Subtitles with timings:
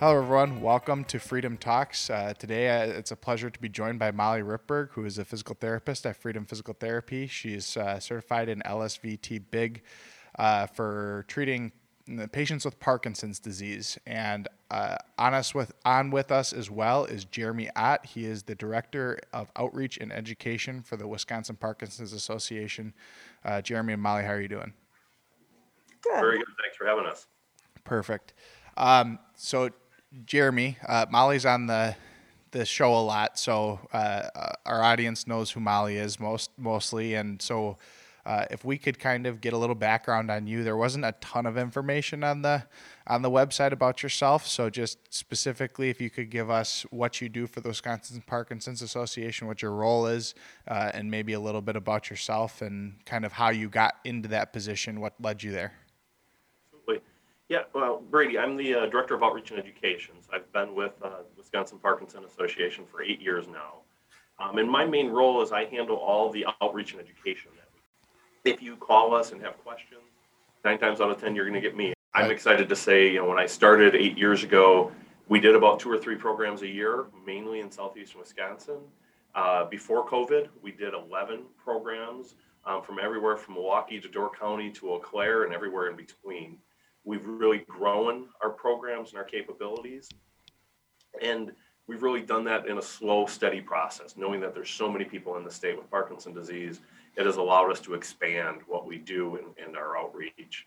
[0.00, 0.60] Hello, everyone.
[0.60, 2.08] Welcome to Freedom Talks.
[2.08, 5.24] Uh, today, uh, it's a pleasure to be joined by Molly Ripberg, who is a
[5.24, 7.26] physical therapist at Freedom Physical Therapy.
[7.26, 9.82] She's uh, certified in LSVT Big
[10.38, 11.72] uh, for treating
[12.30, 13.98] patients with Parkinson's disease.
[14.06, 18.06] And uh, on us with on with us as well is Jeremy Ott.
[18.06, 22.94] He is the director of outreach and education for the Wisconsin Parkinson's Association.
[23.44, 24.72] Uh, Jeremy and Molly, how are you doing?
[26.02, 26.20] Good.
[26.20, 26.46] Very good.
[26.62, 27.26] Thanks for having us.
[27.82, 28.34] Perfect.
[28.76, 29.70] Um, so
[30.24, 30.78] Jeremy.
[30.86, 31.96] Uh, Molly's on the
[32.50, 33.96] the show a lot, so uh,
[34.34, 37.76] uh, our audience knows who Molly is most mostly, and so.
[38.26, 41.12] Uh, if we could kind of get a little background on you, there wasn't a
[41.12, 42.62] ton of information on the
[43.06, 44.46] on the website about yourself.
[44.46, 48.82] So just specifically, if you could give us what you do for the Wisconsin Parkinson's
[48.82, 50.34] Association, what your role is,
[50.66, 54.28] uh, and maybe a little bit about yourself and kind of how you got into
[54.28, 55.72] that position, what led you there.
[57.48, 60.14] Yeah, well, Brady, I'm the uh, Director of Outreach and Education.
[60.20, 63.80] So I've been with uh, Wisconsin Parkinson Association for eight years now.
[64.38, 67.50] Um, and my main role is I handle all the outreach and education.
[67.56, 67.68] That
[68.44, 70.02] we, If you call us and have questions,
[70.62, 71.94] nine times out of 10, you're going to get me.
[72.14, 74.92] I'm excited to say, you know, when I started eight years ago,
[75.28, 78.78] we did about two or three programs a year, mainly in southeastern Wisconsin.
[79.34, 82.34] Uh, before COVID, we did 11 programs
[82.66, 86.58] um, from everywhere from Milwaukee to Door County to Eau Claire and everywhere in between.
[87.08, 90.10] We've really grown our programs and our capabilities.
[91.22, 91.52] And
[91.86, 95.38] we've really done that in a slow, steady process, knowing that there's so many people
[95.38, 96.80] in the state with Parkinson disease.
[97.16, 100.66] It has allowed us to expand what we do and, and our outreach.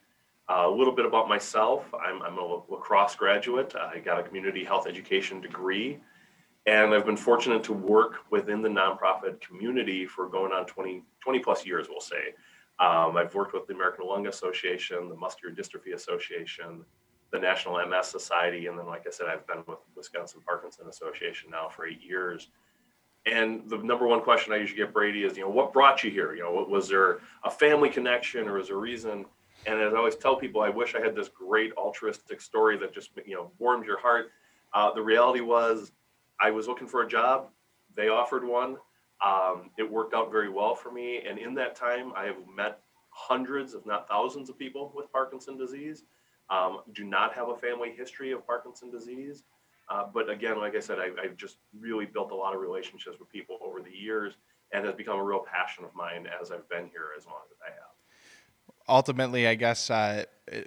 [0.50, 3.76] Uh, a little bit about myself I'm, I'm, a La Crosse graduate.
[3.76, 6.00] I got a community health education degree,
[6.66, 11.40] and I've been fortunate to work within the nonprofit community for going on 20, 20
[11.40, 12.34] plus years, we'll say.
[12.82, 16.84] Um, I've worked with the American Lung Association, the Muscular Dystrophy Association,
[17.32, 21.52] the National MS Society, and then, like I said, I've been with Wisconsin Parkinson Association
[21.52, 22.50] now for eight years.
[23.28, 26.10] And the number one question I usually get, Brady, is, you know, what brought you
[26.10, 26.34] here?
[26.34, 29.26] You know, was there a family connection or was there a reason?
[29.68, 32.96] And as I always tell people, I wish I had this great altruistic story that
[32.96, 34.32] just, you know, warms your heart.
[34.74, 35.92] Uh, the reality was
[36.42, 37.50] I was looking for a job.
[37.96, 38.78] They offered one.
[39.26, 41.22] Um, it worked out very well for me.
[41.28, 45.58] And in that time, I have met hundreds, if not thousands, of people with Parkinson
[45.58, 46.04] disease.
[46.50, 49.44] Um, do not have a family history of Parkinson disease.
[49.90, 53.18] Uh, but again, like I said, I, have just really built a lot of relationships
[53.20, 54.36] with people over the years
[54.74, 57.58] and has become a real passion of mine as I've been here as long as
[57.66, 57.92] I have.
[58.88, 60.24] Ultimately, I guess uh,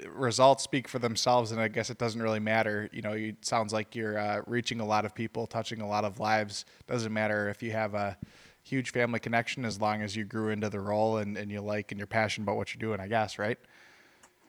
[0.08, 2.88] results speak for themselves, and I guess it doesn't really matter.
[2.92, 6.04] You know, it sounds like you're uh, reaching a lot of people, touching a lot
[6.04, 6.64] of lives.
[6.86, 8.16] Doesn't matter if you have a
[8.64, 11.92] huge family connection as long as you grew into the role and, and you like
[11.92, 13.58] and you're passionate about what you're doing, I guess, right?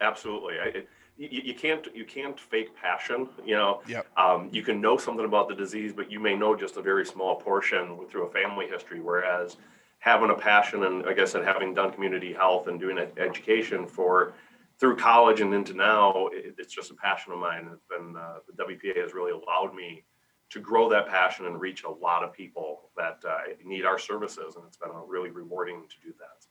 [0.01, 0.55] Absolutely.
[0.59, 0.83] I,
[1.17, 3.29] you, you, can't you can't fake passion.
[3.45, 4.07] You know, yep.
[4.17, 7.05] Um, you can know something about the disease, but you may know just a very
[7.05, 9.01] small portion through a family history.
[9.01, 9.57] Whereas
[9.99, 14.33] having a passion and, like I said, having done community health and doing education for
[14.77, 17.69] through college and into now, it, it's just a passion of mine.
[17.71, 20.03] It's been uh, the WPA has really allowed me
[20.49, 24.55] to grow that passion and reach a lot of people that uh, need our services.
[24.55, 26.45] And it's been really rewarding to do that.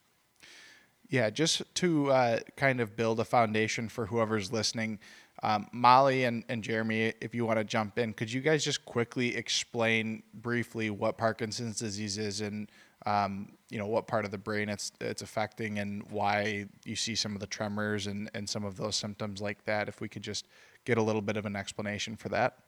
[1.09, 4.99] Yeah, just to uh, kind of build a foundation for whoever's listening,
[5.43, 8.85] um, Molly and, and Jeremy, if you want to jump in, could you guys just
[8.85, 12.71] quickly explain briefly what Parkinson's disease is and
[13.07, 17.15] um, you know what part of the brain it's it's affecting and why you see
[17.15, 19.89] some of the tremors and, and some of those symptoms like that?
[19.89, 20.47] If we could just
[20.87, 22.64] get a little bit of an explanation for that.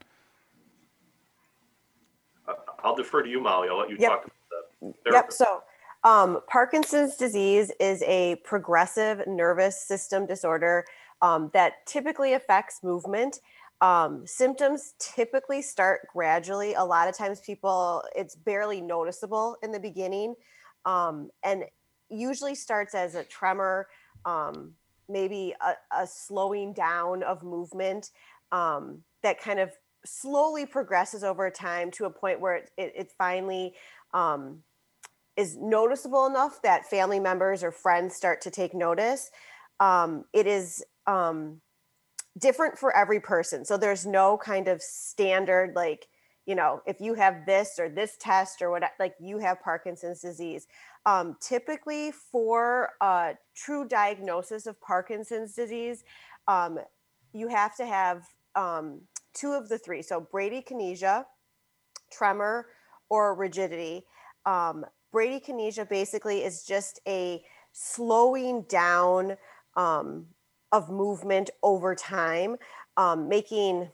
[2.86, 3.69] I'll defer to you, Molly.
[3.69, 4.10] I'll let you yep.
[4.10, 5.12] talk about that.
[5.12, 5.32] Yep.
[5.32, 5.62] So,
[6.04, 10.84] um, Parkinson's disease is a progressive nervous system disorder
[11.21, 13.41] um, that typically affects movement.
[13.80, 16.74] Um, symptoms typically start gradually.
[16.74, 20.34] A lot of times, people, it's barely noticeable in the beginning
[20.84, 21.65] um, and
[22.09, 23.88] usually starts as a tremor,
[24.24, 24.72] um,
[25.09, 28.10] maybe a, a, slowing down of movement
[28.53, 29.71] um, that kind of
[30.06, 33.74] slowly progresses over time to a point where it, it, it finally
[34.14, 34.62] um,
[35.36, 39.30] is noticeable enough that family members or friends start to take notice.
[39.80, 41.60] Um, it is um,
[42.38, 43.64] different for every person.
[43.64, 46.09] So there's no kind of standard, like,
[46.47, 50.20] you know, if you have this or this test or what, like you have Parkinson's
[50.20, 50.66] disease.
[51.04, 56.04] Um, typically, for a true diagnosis of Parkinson's disease,
[56.48, 56.78] um,
[57.32, 58.22] you have to have
[58.54, 59.02] um,
[59.36, 60.03] two of the three.
[60.03, 61.24] So bradykinesia,
[62.10, 62.66] tremor,
[63.09, 64.04] or rigidity.
[64.44, 64.84] Um,
[65.15, 69.36] bradykinesia basically is just a slowing down
[69.77, 70.27] um,
[70.72, 72.56] of movement over time,
[72.97, 73.88] um, making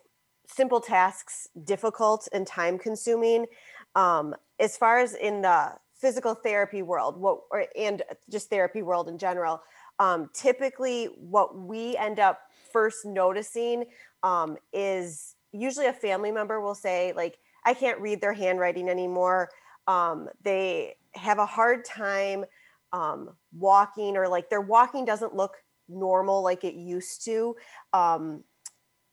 [0.47, 3.47] simple tasks difficult and time consuming.
[3.95, 9.09] Um, as far as in the physical therapy world, what or, and just therapy world
[9.09, 9.63] in general,
[9.99, 12.41] um, typically what we end up
[12.73, 13.85] first noticing
[14.23, 19.51] um, is usually a family member will say like i can't read their handwriting anymore.
[19.87, 22.45] Um, they have a hard time
[22.93, 25.57] um, walking or like their walking doesn't look
[25.89, 27.57] normal like it used to.
[27.93, 28.45] Um,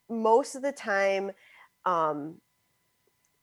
[0.10, 1.32] most of the time
[1.86, 2.36] um,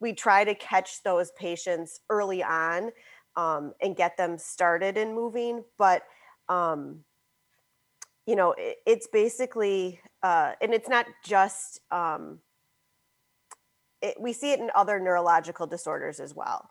[0.00, 2.90] we try to catch those patients early on
[3.36, 6.02] um, and get them started in moving but
[6.48, 7.00] um,
[8.26, 12.40] you know it, it's basically uh, and it's not just um,
[14.02, 16.68] it, we see it in other neurological disorders as well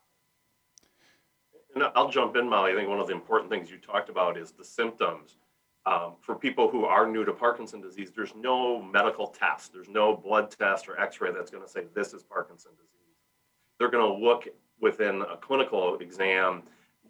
[1.73, 2.73] And I'll jump in, Molly.
[2.73, 5.37] I think one of the important things you talked about is the symptoms.
[5.85, 10.17] Um, for people who are new to Parkinson disease, there's no medical test, there's no
[10.17, 13.15] blood test or x ray that's going to say this is Parkinson disease.
[13.77, 14.47] They're going to look
[14.81, 16.63] within a clinical exam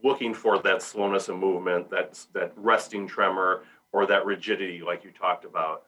[0.03, 3.63] looking for that slowness of movement, that, that resting tremor,
[3.93, 5.83] or that rigidity, like you talked about.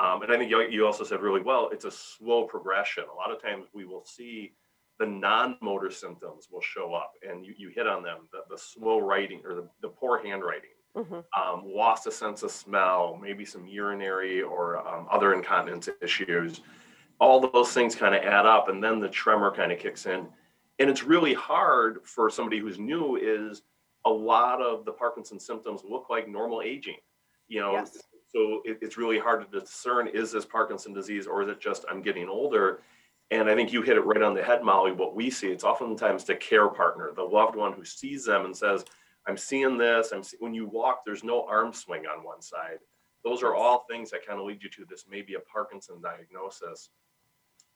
[0.00, 3.04] Um, and I think you, you also said really well, it's a slow progression.
[3.12, 4.54] A lot of times we will see
[4.98, 8.98] the non-motor symptoms will show up and you, you hit on them, the, the slow
[8.98, 11.24] writing or the, the poor handwriting, Mhm.
[11.38, 16.62] um, lost a sense of smell, maybe some urinary or um, other incontinence issues.
[17.20, 20.26] All those things kind of add up and then the tremor kind of kicks in.
[20.78, 23.62] And it's really hard for somebody who's new is
[24.06, 26.96] a lot of the Parkinson's symptoms look like normal aging.
[27.48, 27.98] You know, Yes.
[28.32, 31.84] So it, it's really hard to discern is this Parkinson disease or is it just
[31.90, 32.82] I'm getting older?
[33.32, 34.92] And I think you hit it right on the head, Molly.
[34.92, 38.56] What we see, it's oftentimes the care partner, the loved one who sees them and
[38.56, 38.84] says,
[39.26, 40.12] I'm seeing this.
[40.12, 40.36] I'm see-.
[40.40, 42.78] when you walk, there's no arm swing on one side.
[43.22, 46.88] Those are all things that kind of lead you to this maybe a Parkinson diagnosis.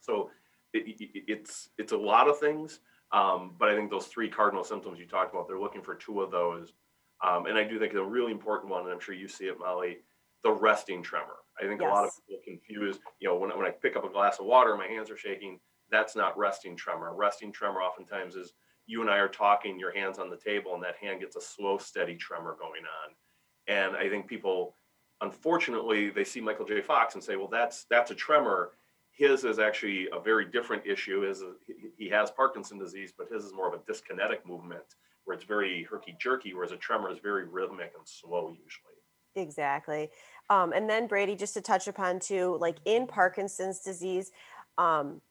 [0.01, 0.29] So
[0.73, 2.79] it, it, it's it's a lot of things,
[3.11, 6.21] um, but I think those three cardinal symptoms you talked about, they're looking for two
[6.21, 6.73] of those.
[7.25, 9.59] Um, and I do think a really important one, and I'm sure you see it,
[9.59, 9.99] Molly,
[10.45, 11.37] the resting tremor.
[11.59, 14.09] I think a lot of people confuse, you know, when, when I pick up a
[14.09, 15.59] glass of water, my hands are shaking.
[15.89, 17.15] That's not resting tremor.
[17.15, 18.53] Resting tremor oftentimes is
[18.85, 21.41] you and I are talking, your hands on the table, and that hand gets a
[21.41, 23.15] slow, steady tremor going on.
[23.67, 24.75] And I think people,
[25.21, 26.79] unfortunately, they see Michael J.
[26.81, 28.73] Fox and say, well, that's that's a tremor.
[29.11, 31.23] His is actually a very different issue.
[31.27, 35.33] Is he- he has Parkinson disease, but his is more of a dyskinetic movement where
[35.33, 38.91] it's very herky jerky, whereas a tremor is very rhythmic and slow usually.
[39.37, 40.09] Exactly.
[40.49, 44.31] Um, and then Brady, just to touch upon too, like in Parkinson's disease,
[44.77, 45.21] um,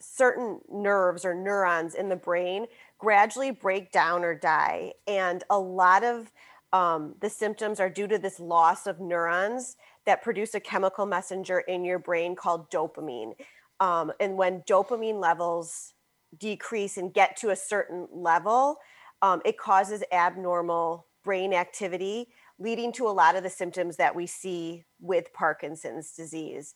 [0.00, 2.66] certain nerves or neurons in the brain
[2.98, 4.92] gradually break down or die.
[5.06, 6.32] And a lot of
[6.72, 9.76] um, the symptoms are due to this loss of neurons
[10.06, 13.34] that produce a chemical messenger in your brain called dopamine.
[13.80, 15.94] Um, and when dopamine levels
[16.38, 18.78] decrease and get to a certain level,
[19.22, 22.28] um, it causes abnormal brain activity
[22.58, 26.74] leading to a lot of the symptoms that we see with Parkinson's disease.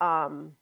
[0.00, 0.52] Um,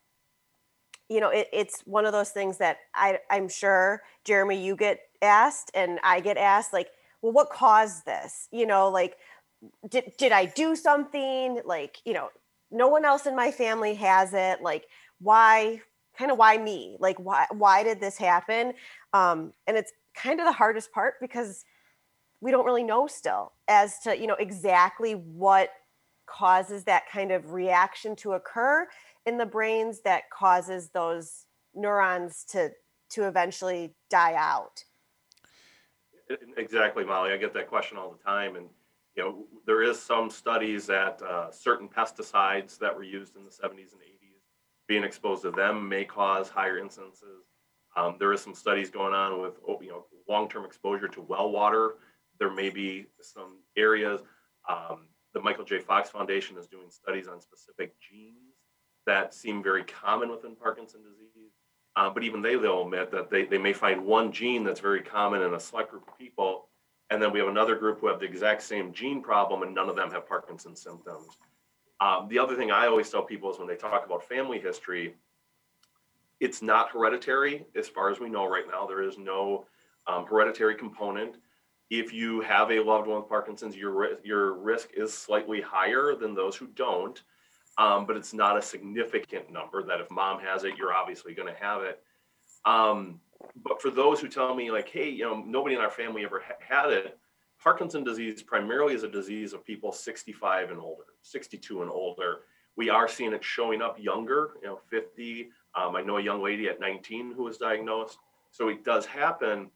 [1.09, 4.99] you know, it, it's one of those things that I, I'm sure, Jeremy, you get
[5.21, 6.89] asked and I get asked, like,
[7.21, 8.47] well, what caused this?
[8.51, 9.17] You know, like,
[9.89, 11.61] did, did I do something?
[11.65, 12.29] Like, you know,
[12.71, 14.61] no one else in my family has it.
[14.61, 14.85] Like,
[15.19, 15.81] why,
[16.17, 16.97] kind of why me?
[16.99, 18.73] Like, why, why did this happen?
[19.13, 21.63] Um, and it's kind of the hardest part because
[22.43, 25.69] we don't really know still as to you know exactly what
[26.25, 28.87] causes that kind of reaction to occur
[29.25, 32.69] in the brains that causes those neurons to
[33.09, 34.83] to eventually die out
[36.57, 37.31] Exactly, Molly.
[37.31, 38.67] I get that question all the time, and
[39.15, 43.49] you know there is some studies that uh, certain pesticides that were used in the
[43.49, 44.41] 70s and 80s,
[44.87, 47.43] being exposed to them may cause higher incidences.
[47.95, 51.51] Um, there is some studies going on with oh, you know long-term exposure to well
[51.51, 51.95] water.
[52.39, 54.21] There may be some areas.
[54.69, 55.79] Um, the Michael J.
[55.79, 58.55] Fox Foundation is doing studies on specific genes
[59.05, 61.51] that seem very common within Parkinson disease.
[61.95, 65.01] Uh, but even they, they'll admit that they, they may find one gene that's very
[65.01, 66.67] common in a select group of people.
[67.09, 69.89] And then we have another group who have the exact same gene problem and none
[69.89, 71.37] of them have Parkinson's symptoms.
[71.99, 75.15] Um, the other thing I always tell people is when they talk about family history,
[76.39, 78.87] it's not hereditary as far as we know right now.
[78.87, 79.65] There is no
[80.07, 81.37] um, hereditary component.
[81.89, 86.33] If you have a loved one with Parkinson's, your, your risk is slightly higher than
[86.33, 87.21] those who don't
[87.77, 91.51] um, but it's not a significant number that if mom has it, you're obviously going
[91.51, 92.01] to have it.
[92.65, 93.19] Um,
[93.63, 96.41] but for those who tell me, like, hey, you know, nobody in our family ever
[96.45, 97.17] ha- had it,
[97.61, 102.41] Parkinson disease primarily is a disease of people 65 and older, 62 and older.
[102.75, 106.43] We are seeing it showing up younger, you know, 50, Um, I know a young
[106.43, 108.17] lady at 19 who was diagnosed.
[108.51, 109.71] So it does happen.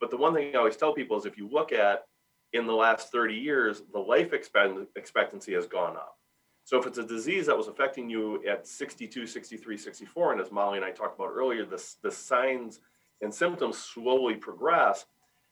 [0.00, 2.06] But the one thing I always tell people is if you look at
[2.52, 6.16] in the last 30 years, the life expectancy has gone up.
[6.64, 10.52] So if it's a disease that was affecting you at 62, 63, 64, and as
[10.52, 12.80] Molly and I talked about earlier, the, the signs
[13.22, 15.06] and symptoms slowly progress.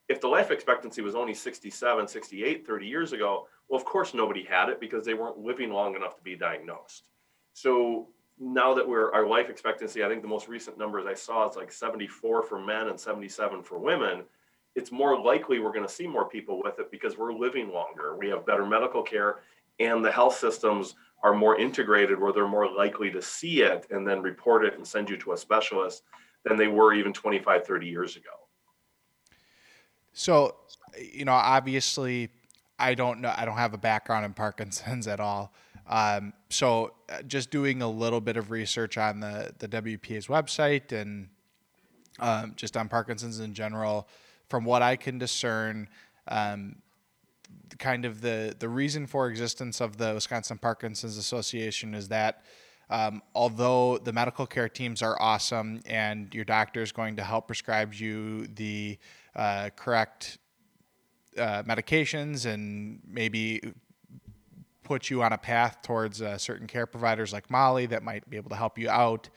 [0.09, 4.43] If the life expectancy was only 67, 68, 30 years ago, well, of course nobody
[4.43, 7.05] had it because they weren't living long enough to be diagnosed.
[7.53, 11.49] So now that we're our life expectancy, I think the most recent numbers I saw
[11.49, 14.23] is like 74 for men and 77 for women.
[14.79, 18.17] It's more likely we're going to see more people with it because we're living longer.
[18.17, 19.41] We have better medical care,
[19.81, 20.95] and the health systems
[21.25, 24.87] are more integrated where they're more likely to see it and then report it and
[24.87, 26.05] send you to a specialist
[26.45, 28.31] than they were even 25, 30 years ago.
[30.13, 30.55] So,
[31.13, 32.29] you know, obviously,
[32.79, 35.53] I don't know, I don't have a background in Parkinson's at all.
[35.89, 40.93] Um, so uh, just doing a little bit of research on the, the WPA's website
[40.93, 41.29] and
[42.21, 44.07] um, just on Parkinson's in general,
[44.49, 45.89] from what I can discern,
[46.29, 46.77] um,
[47.79, 52.43] kind of the, the reason for existence of the Wisconsin Parkinson's Association is that
[52.91, 57.47] um, although the medical care teams are awesome and your doctor is going to help
[57.47, 58.99] prescribe you the
[59.37, 60.39] uh, correct
[61.37, 63.61] uh, medications and maybe
[64.83, 68.39] put you on a path towards uh, certain care providers like Molly that might be
[68.39, 69.29] able to help you out.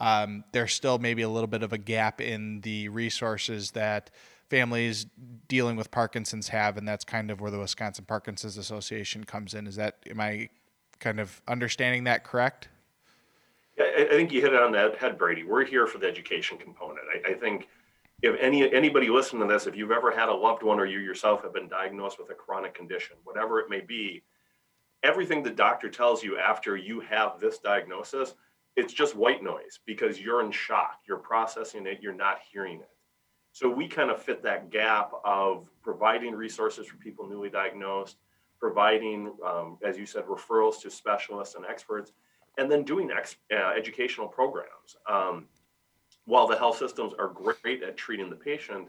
[0.00, 4.10] Um, there's still maybe a little bit of a gap in the resources that
[4.52, 5.06] families
[5.48, 9.66] dealing with Parkinson's have, and that's kind of where the Wisconsin Parkinson's Association comes in.
[9.66, 10.50] Is that am I
[11.00, 12.68] kind of understanding that correct?
[13.80, 15.42] I think you hit it on the head, Brady.
[15.42, 17.00] We're here for the education component.
[17.14, 17.68] I, I think
[18.20, 20.98] if any anybody listening to this, if you've ever had a loved one or you
[20.98, 24.22] yourself have been diagnosed with a chronic condition, whatever it may be,
[25.02, 28.34] everything the doctor tells you after you have this diagnosis,
[28.76, 30.98] it's just white noise because you're in shock.
[31.08, 32.90] You're processing it, you're not hearing it.
[33.52, 38.16] So we kind of fit that gap of providing resources for people newly diagnosed,
[38.58, 42.12] providing, um, as you said, referrals to specialists and experts,
[42.58, 44.96] and then doing ex- uh, educational programs.
[45.08, 45.46] Um,
[46.24, 48.88] while the health systems are great at treating the patient,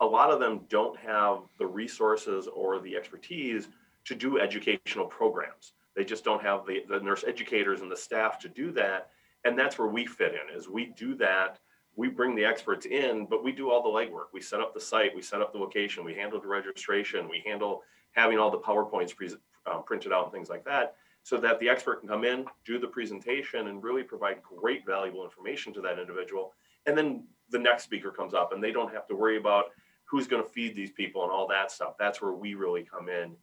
[0.00, 3.68] a lot of them don't have the resources or the expertise
[4.04, 5.72] to do educational programs.
[5.96, 9.10] They just don't have the, the nurse educators and the staff to do that.
[9.44, 11.58] And that's where we fit in is we do that.
[11.96, 14.26] We bring the experts in, but we do all the legwork.
[14.32, 17.42] We set up the site, we set up the location, we handle the registration, we
[17.46, 17.82] handle
[18.12, 19.30] having all the PowerPoints pre-
[19.70, 22.78] um, printed out and things like that so that the expert can come in, do
[22.78, 26.52] the presentation, and really provide great valuable information to that individual.
[26.86, 29.66] And then the next speaker comes up and they don't have to worry about
[30.04, 31.94] who's going to feed these people and all that stuff.
[31.98, 33.36] That's where we really come in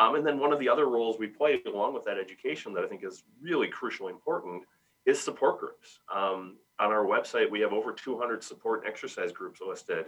[0.00, 2.82] um, and then one of the other roles we play along with that education that
[2.82, 4.62] I think is really crucially important
[5.04, 6.00] is support groups.
[6.12, 10.06] Um, on our website, we have over 200 support and exercise groups listed.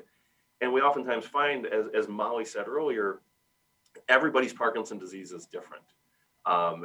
[0.61, 3.21] And we oftentimes find, as, as Molly said earlier,
[4.09, 5.85] everybody's Parkinson disease is different.
[6.45, 6.85] Um,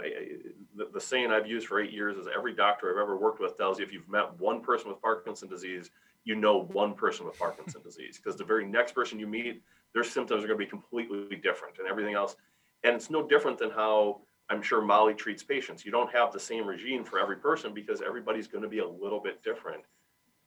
[0.75, 3.57] the, the, saying I've used for eight years is every doctor I've ever worked with
[3.57, 5.89] tells you if you've met one person with Parkinson disease,
[6.25, 9.63] you know one person with Parkinson disease because the very next person you meet,
[9.93, 12.35] their symptoms are going to be completely different and everything else.
[12.83, 15.85] And it's no different than how I'm sure Molly treats patients.
[15.85, 18.87] You don't have the same regime for every person because everybody's going to be a
[18.87, 19.83] little bit different.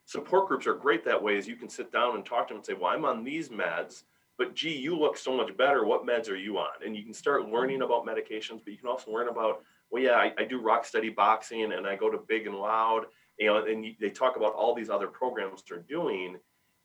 [0.07, 2.59] Support groups are great that way, as you can sit down and talk to them
[2.59, 4.05] and say, Well, I'm on these meds,
[4.39, 5.85] but gee, you look so much better.
[5.85, 6.71] What meds are you on?
[6.85, 10.13] And you can start learning about medications, but you can also learn about, well, yeah,
[10.15, 13.05] I, I do rock steady boxing and I go to big and loud,
[13.39, 16.39] you know, and they talk about all these other programs they're doing.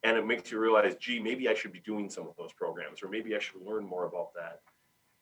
[0.04, 3.02] And it makes you realize, gee, maybe I should be doing some of those programs,
[3.02, 4.60] or maybe I should learn more about that.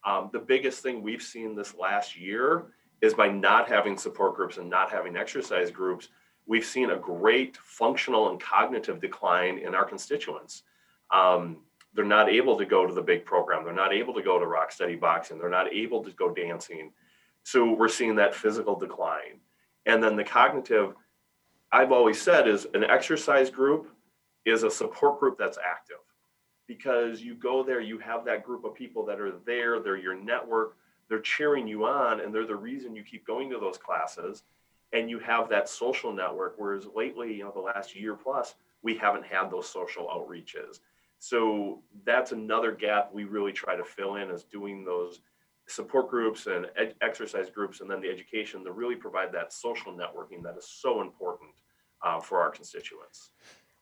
[0.06, 2.66] Um, the biggest thing we've seen this last year
[3.02, 6.10] is by not having support groups and not having exercise groups,
[6.46, 10.64] we've seen a great functional and cognitive decline in our constituents.
[11.12, 11.58] Um,
[11.94, 13.64] they're not able to go to the big program.
[13.64, 15.38] They're not able to go to rock steady boxing.
[15.38, 16.92] They're not able to go dancing.
[17.44, 19.40] So we're seeing that physical decline.
[19.86, 20.96] And then the cognitive,
[21.72, 23.90] I've always said, is an exercise group
[24.46, 25.98] is a support group that's active
[26.68, 30.16] because you go there, you have that group of people that are there, they're your
[30.16, 30.78] network,
[31.10, 34.44] they're cheering you on, and they're the reason you keep going to those classes.
[34.94, 36.54] And you have that social network.
[36.58, 40.80] Whereas lately, you know, the last year plus, we haven't had those social outreaches.
[41.18, 45.22] So that's another gap we really try to fill in is doing those
[45.68, 49.94] support groups and ed- exercise groups and then the education to really provide that social
[49.94, 51.52] networking that is so important
[52.04, 53.32] uh, for our constituents.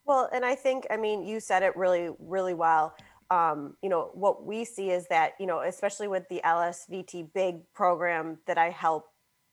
[0.05, 2.95] Well, and I think, I mean, you said it really, really well.
[3.29, 7.61] Um, you know, what we see is that, you know, especially with the LSVT big
[7.73, 9.05] program that I help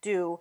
[0.03, 0.39] do,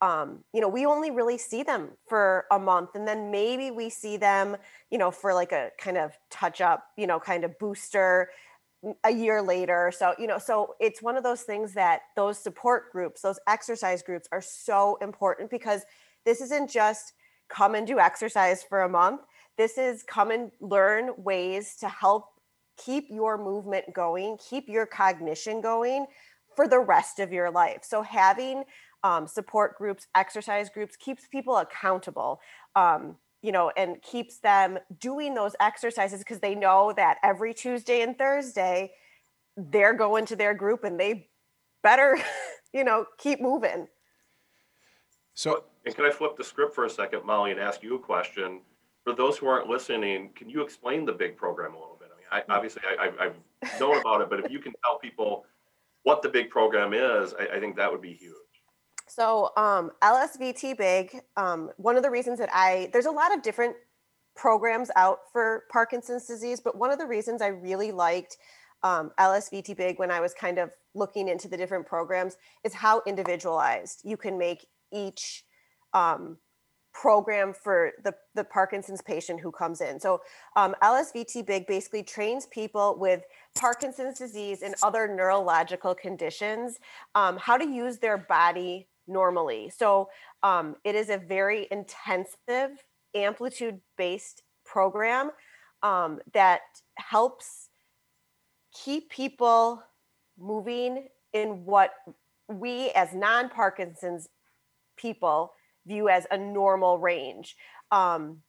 [0.00, 3.90] um, you know, we only really see them for a month and then maybe we
[3.90, 4.56] see them,
[4.90, 8.30] you know, for like a kind of touch up, you know, kind of booster
[9.04, 9.92] a year later.
[9.96, 14.02] So, you know, so it's one of those things that those support groups, those exercise
[14.02, 15.82] groups are so important because
[16.24, 17.12] this isn't just
[17.48, 19.20] come and do exercise for a month.
[19.60, 22.28] This is come and learn ways to help
[22.78, 26.06] keep your movement going, keep your cognition going
[26.56, 27.80] for the rest of your life.
[27.82, 28.64] So having
[29.04, 32.40] um, support groups, exercise groups keeps people accountable.
[32.74, 38.00] Um, you know, and keeps them doing those exercises because they know that every Tuesday
[38.00, 38.92] and Thursday
[39.58, 41.28] they're going to their group and they
[41.82, 42.16] better,
[42.72, 43.88] you know, keep moving.
[45.34, 47.98] So, and can I flip the script for a second, Molly, and ask you a
[47.98, 48.62] question?
[49.04, 52.08] For those who aren't listening, can you explain the big program a little bit?
[52.12, 53.34] I mean, I, obviously I, have
[53.80, 55.46] known about it, but if you can tell people
[56.02, 58.34] what the big program is, I, I think that would be huge.
[59.06, 63.42] So um, LSVT Big, um, one of the reasons that I there's a lot of
[63.42, 63.74] different
[64.36, 68.36] programs out for Parkinson's disease, but one of the reasons I really liked
[68.82, 73.02] um, LSVT Big when I was kind of looking into the different programs is how
[73.06, 75.44] individualized you can make each
[75.92, 76.38] um,
[76.92, 80.00] program for the, the Parkinson's patient who comes in.
[80.00, 80.20] So
[80.56, 83.22] um, LSVT Big basically trains people with
[83.56, 86.78] Parkinson's disease and other neurological conditions
[87.14, 89.70] um, how to use their body normally.
[89.76, 90.08] So
[90.42, 95.30] um, it is a very intensive, amplitude based program
[95.82, 96.60] um, that
[96.96, 97.68] helps
[98.72, 99.82] keep people
[100.38, 101.92] moving in what
[102.48, 104.28] we as non Parkinson's
[104.96, 105.52] people
[105.86, 107.56] view as a normal range.
[107.90, 108.42] Um,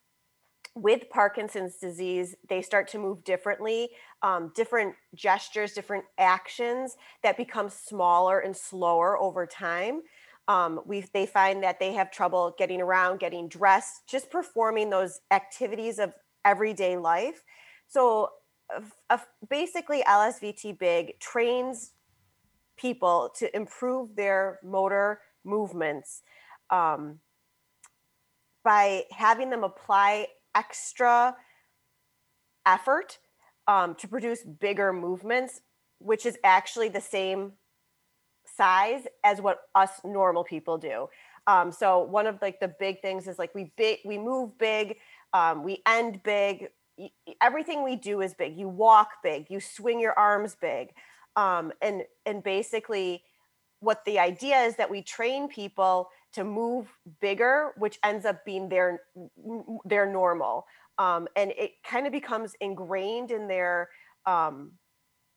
[0.75, 3.89] with Parkinson's disease, they start to move differently,
[4.21, 10.01] um, different gestures, different actions that become smaller and slower over time.
[10.47, 15.19] Um, we they find that they have trouble getting around, getting dressed, just performing those
[15.29, 16.13] activities of
[16.45, 17.43] everyday life.
[17.87, 18.29] So
[19.09, 19.17] uh,
[19.49, 21.91] basically, LSVT Big trains
[22.77, 26.23] people to improve their motor movements
[26.71, 27.19] um,
[28.63, 31.35] by having them apply extra
[32.65, 33.17] effort
[33.67, 35.61] um, to produce bigger movements,
[35.99, 37.53] which is actually the same
[38.45, 41.07] size as what us normal people do.
[41.47, 44.97] Um, so one of like the big things is like we big we move big,
[45.33, 46.67] um, we end big.
[47.41, 48.57] Everything we do is big.
[48.57, 49.47] You walk big.
[49.49, 50.89] You swing your arms big,
[51.35, 53.23] um, and and basically,
[53.79, 56.87] what the idea is that we train people to move
[57.19, 59.01] bigger, which ends up being their
[59.85, 60.65] their normal,
[60.97, 63.89] um, and it kind of becomes ingrained in their
[64.25, 64.71] um,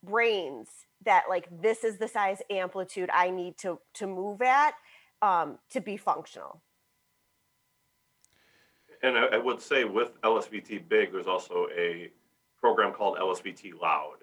[0.03, 0.69] brains
[1.03, 4.73] that like this is the size amplitude I need to to move at
[5.21, 6.61] um, to be functional.
[9.03, 12.09] And I, I, would say with LSVT Big, there's also a
[12.59, 14.17] program called LSVT Loud,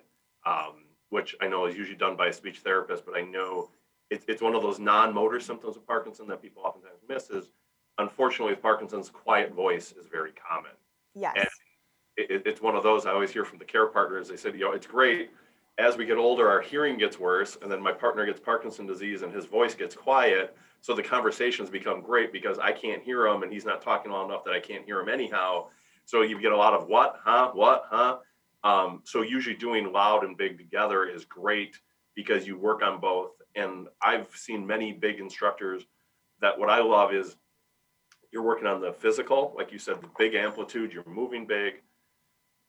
[0.46, 3.70] um, which I know is usually done by a speech therapist, but I know
[4.12, 7.50] it's, it's one of those non-motor symptoms of Parkinson that people oftentimes miss is
[7.98, 10.72] unfortunately with Parkinson's, quiet voice is very common.
[11.14, 11.34] Yes.
[11.36, 11.46] And
[12.16, 14.28] it, it's one of those I always hear from the care partners.
[14.28, 15.30] They said, you know, it's great
[15.78, 19.22] as we get older, our hearing gets worse, and then my partner gets Parkinson's disease
[19.22, 20.54] and his voice gets quiet.
[20.82, 24.26] So the conversations become great because I can't hear him and he's not talking loud
[24.26, 25.68] enough that I can't hear him anyhow.
[26.04, 28.18] So you get a lot of what, huh, what, huh.
[28.64, 31.80] Um, so usually doing loud and big together is great
[32.14, 33.30] because you work on both.
[33.54, 35.84] And I've seen many big instructors
[36.40, 37.36] that what I love is
[38.32, 41.74] you're working on the physical, like you said, the big amplitude, you're moving big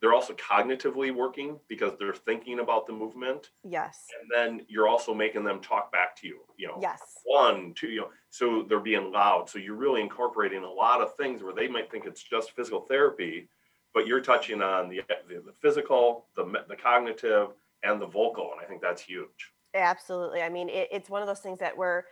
[0.04, 3.52] they're also cognitively working because they're thinking about the movement.
[3.64, 4.06] Yes.
[4.20, 6.78] And then you're also making them talk back to you, you know.
[6.82, 7.00] Yes.
[7.24, 9.50] One, two, you know, so they're being loud.
[9.50, 12.82] So you're really incorporating a lot of things where they might think it's just physical
[12.82, 13.48] therapy,
[13.94, 18.60] but you're touching on the the, the physical, the the cognitive, and the vocal, and
[18.60, 19.53] I think that's huge.
[19.74, 20.42] Absolutely.
[20.42, 22.04] I mean, it, it's one of those things that we're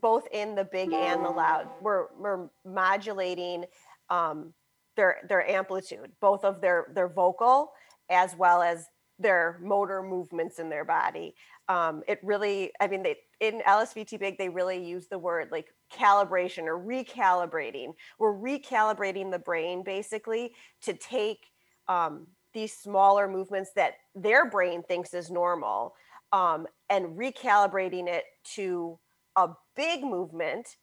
[0.00, 1.68] both in the big and the loud.
[1.80, 3.64] We're we're modulating
[4.10, 4.52] um,
[4.96, 7.72] their their amplitude, both of their their vocal
[8.10, 8.86] as well as
[9.18, 11.34] their motor movements in their body.
[11.68, 15.66] Um, it really, I mean, they in LSVT Big, they really use the word like
[15.92, 17.94] calibration or recalibrating.
[18.18, 21.46] We're recalibrating the brain basically to take
[21.88, 25.94] um, these smaller movements that their brain thinks is normal
[26.32, 28.98] um, and recalibrating it to
[29.36, 30.76] a big movement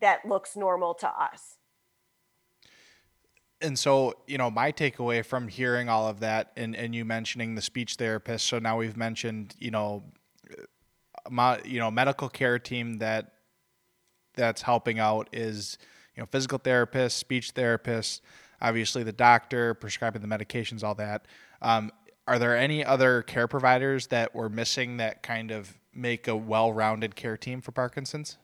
[0.00, 1.56] that looks normal to us
[3.60, 7.54] and so you know my takeaway from hearing all of that and, and you mentioning
[7.54, 10.02] the speech therapist so now we've mentioned you know
[11.28, 13.32] my you know medical care team that
[14.34, 15.78] that's helping out is
[16.14, 18.20] you know physical therapists, speech therapists,
[18.60, 21.26] obviously the doctor prescribing the medications, all that.
[21.62, 21.90] Um,
[22.26, 27.16] are there any other care providers that we're missing that kind of make a well-rounded
[27.16, 28.38] care team for Parkinson's?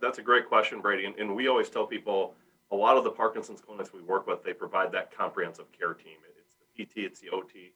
[0.00, 1.06] That's a great question, Brady.
[1.06, 2.34] And, and, we always tell people
[2.70, 6.18] a lot of the Parkinson's clinics we work with, they provide that comprehensive care team.
[6.38, 7.72] It's the PT, it's the OT.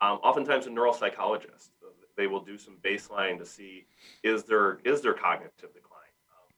[0.00, 1.70] Um, oftentimes, a neuropsychologist.
[2.16, 3.86] They will do some baseline to see
[4.22, 6.12] is there is there cognitive decline.
[6.30, 6.54] Um,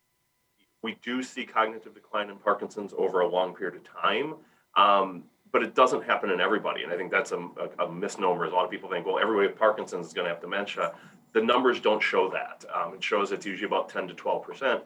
[0.82, 4.34] we do see cognitive decline in Parkinson's over a long period of time,
[4.76, 5.24] um,
[5.56, 6.82] but it doesn't happen in everybody.
[6.82, 8.44] And I think that's a, a, a misnomer.
[8.44, 10.92] A lot of people think, well, everybody with Parkinson's is going to have dementia.
[11.32, 12.64] The numbers don't show that.
[12.74, 14.82] Um, it shows it's usually about 10 to 12 percent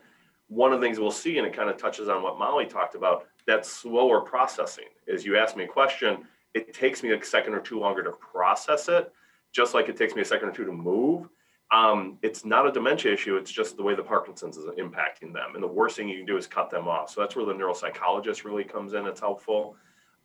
[0.51, 2.97] one of the things we'll see, and it kind of touches on what Molly talked
[2.97, 4.87] about, that slower processing.
[5.07, 8.11] Is you ask me a question, it takes me a second or two longer to
[8.11, 9.13] process it,
[9.53, 11.29] just like it takes me a second or two to move.
[11.73, 15.55] Um, it's not a dementia issue, it's just the way the Parkinson's is impacting them.
[15.55, 17.11] And the worst thing you can do is cut them off.
[17.11, 19.77] So that's where the neuropsychologist really comes in, it's helpful.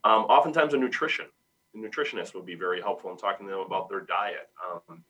[0.05, 1.25] Um, oftentimes, a nutrition,
[1.73, 4.49] a nutritionist would be very helpful in talking to them about their diet.
[4.63, 5.03] Um,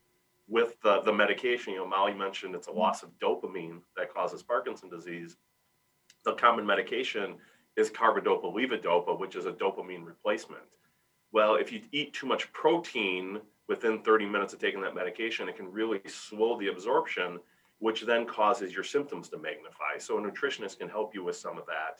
[0.47, 4.41] with the, the medication, you know, Molly mentioned it's a loss of dopamine that causes
[4.41, 5.35] Parkinson disease.
[6.23, 7.35] The common medication
[7.75, 10.63] is carbidopa levodopa, which is a dopamine replacement.
[11.33, 15.57] Well, if you eat too much protein within 30 minutes of taking that medication, it
[15.57, 17.39] can really slow the absorption,
[17.79, 19.97] which then causes your symptoms to magnify.
[19.97, 21.99] So a nutritionist can help you with some of that.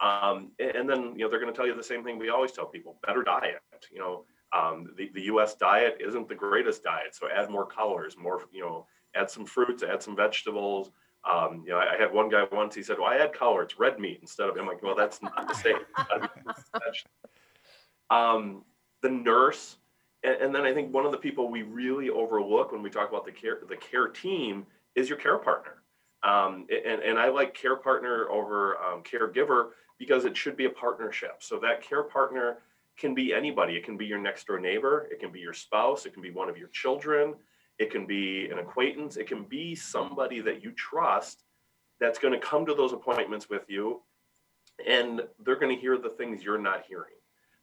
[0.00, 2.52] Um, and then, you know, they're going to tell you the same thing we always
[2.52, 3.60] tell people: better diet.
[3.90, 5.54] You know, um, the, the U.S.
[5.54, 9.82] diet isn't the greatest diet, so add more colors, more you know, add some fruits,
[9.82, 10.90] add some vegetables.
[11.28, 12.74] Um, you know, I, I, had one guy once.
[12.74, 13.62] He said, "Well, I add color.
[13.62, 15.78] It's red meat instead of." I'm like, "Well, that's not the same."
[18.10, 18.64] um,
[19.02, 19.76] the nurse,
[20.22, 23.08] and, and, then I think one of the people we really overlook when we talk
[23.08, 25.82] about the care the care team is your care partner.
[26.22, 30.70] Um, and, and I like care partner over um, caregiver because it should be a
[30.70, 31.36] partnership.
[31.40, 32.58] So that care partner
[32.96, 33.74] can be anybody.
[33.74, 36.30] It can be your next door neighbor, it can be your spouse, it can be
[36.30, 37.34] one of your children,
[37.78, 41.44] it can be an acquaintance, it can be somebody that you trust
[42.00, 44.02] that's going to come to those appointments with you
[44.86, 47.14] and they're going to hear the things you're not hearing.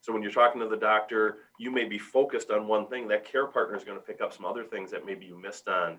[0.01, 3.25] So when you're talking to the doctor, you may be focused on one thing, that
[3.25, 5.97] care partner is going to pick up some other things that maybe you missed on.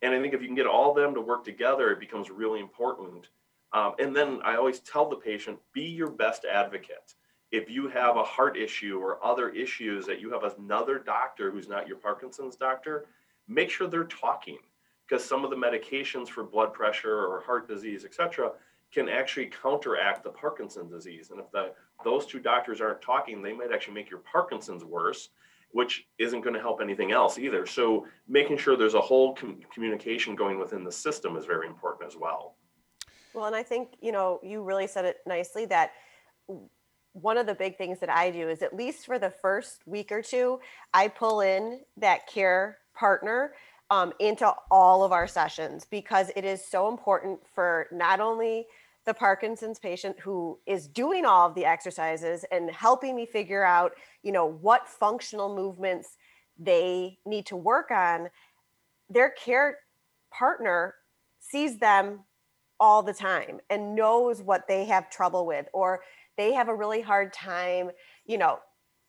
[0.00, 2.30] And I think if you can get all of them to work together, it becomes
[2.30, 3.28] really important.
[3.72, 7.14] Um, and then I always tell the patient, be your best advocate
[7.52, 11.68] if you have a heart issue or other issues that you have another doctor who's
[11.68, 13.04] not your Parkinson's doctor,
[13.46, 14.58] make sure they're talking
[15.06, 18.52] because some of the medications for blood pressure or heart disease, etc.,
[18.90, 21.30] can actually counteract the Parkinson's disease.
[21.30, 21.72] And if the,
[22.04, 25.28] those two doctors aren't talking, they might actually make your Parkinson's worse,
[25.72, 27.66] which isn't going to help anything else either.
[27.66, 32.06] So making sure there's a whole com- communication going within the system is very important
[32.06, 32.56] as well.
[33.34, 35.92] Well, and I think, you know, you really said it nicely that
[37.12, 40.12] one of the big things that I do is at least for the first week
[40.12, 40.60] or two,
[40.92, 43.52] I pull in that care partner
[43.90, 48.66] um, into all of our sessions because it is so important for not only
[49.04, 53.92] the Parkinson's patient who is doing all of the exercises and helping me figure out,
[54.22, 56.16] you know, what functional movements
[56.58, 58.30] they need to work on,
[59.10, 59.78] their care
[60.30, 60.94] partner
[61.40, 62.20] sees them
[62.82, 66.00] all the time and knows what they have trouble with or
[66.36, 67.92] they have a really hard time,
[68.26, 68.58] you know,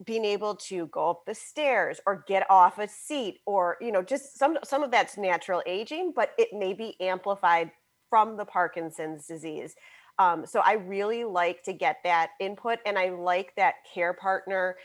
[0.05, 4.01] being able to go up the stairs or get off a seat or you know
[4.01, 7.71] just some some of that's natural aging but it may be amplified
[8.09, 9.75] from the parkinson's disease.
[10.19, 14.75] Um, so i really like to get that input and i like that care partner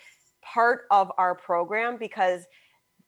[0.42, 2.46] part of our program because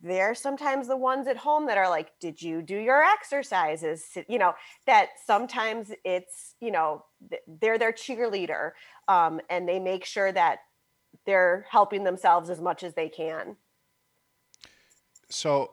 [0.02, 4.06] they're sometimes the ones at home that are like did you do your exercises?
[4.28, 4.54] You know
[4.86, 7.04] that sometimes it's you know
[7.46, 8.72] they're their cheerleader
[9.08, 10.60] um, and they make sure that
[11.26, 13.56] they're helping themselves as much as they can.
[15.28, 15.72] So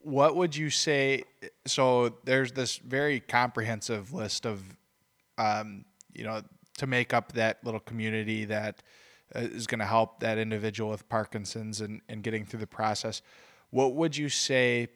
[0.00, 1.24] what would you say
[1.66, 4.62] so there's this very comprehensive list of
[5.36, 6.42] um, you know
[6.78, 8.82] to make up that little community that
[9.34, 13.22] is going to help that individual with Parkinson's and, and getting through the process.
[13.70, 14.88] What would you say?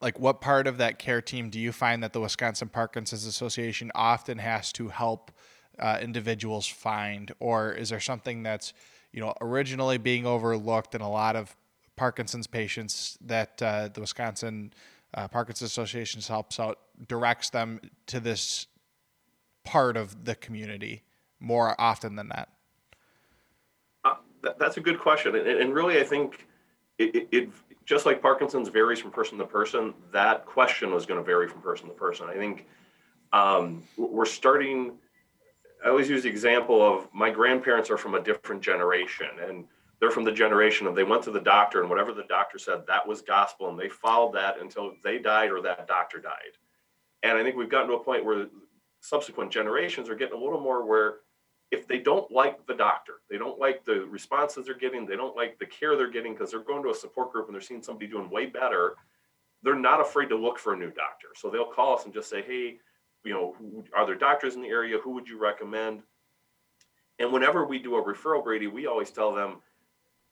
[0.00, 3.92] Like, what part of that care team do you find that the Wisconsin Parkinson's Association
[3.94, 5.30] often has to help
[5.78, 8.72] uh, individuals find, or is there something that's
[9.12, 11.54] you know originally being overlooked in a lot of
[11.96, 14.72] Parkinson's patients that uh, the Wisconsin
[15.14, 16.78] uh, Parkinson's Association helps out,
[17.08, 18.66] directs them to this
[19.64, 21.02] part of the community
[21.40, 22.48] more often than that?
[24.44, 26.46] That, that's a good question, and, and really, I think
[26.98, 27.50] it, it, it,
[27.84, 31.60] just like Parkinson's varies from person to person, that question was going to vary from
[31.60, 32.28] person to person.
[32.28, 32.66] I think
[33.32, 34.92] um, we're starting.
[35.84, 39.64] I always use the example of my grandparents are from a different generation, and
[40.00, 42.84] they're from the generation of they went to the doctor, and whatever the doctor said,
[42.86, 46.56] that was gospel, and they followed that until they died or that doctor died.
[47.22, 48.46] And I think we've gotten to a point where
[49.00, 51.16] subsequent generations are getting a little more where
[51.74, 55.36] if they don't like the doctor, they don't like the responses they're getting, they don't
[55.36, 57.82] like the care they're getting because they're going to a support group and they're seeing
[57.82, 58.94] somebody doing way better,
[59.62, 61.28] they're not afraid to look for a new doctor.
[61.34, 62.78] So they'll call us and just say, hey,
[63.24, 63.56] you know,
[63.96, 64.98] are there doctors in the area?
[65.02, 66.02] Who would you recommend?
[67.18, 69.56] And whenever we do a referral, Brady, we always tell them,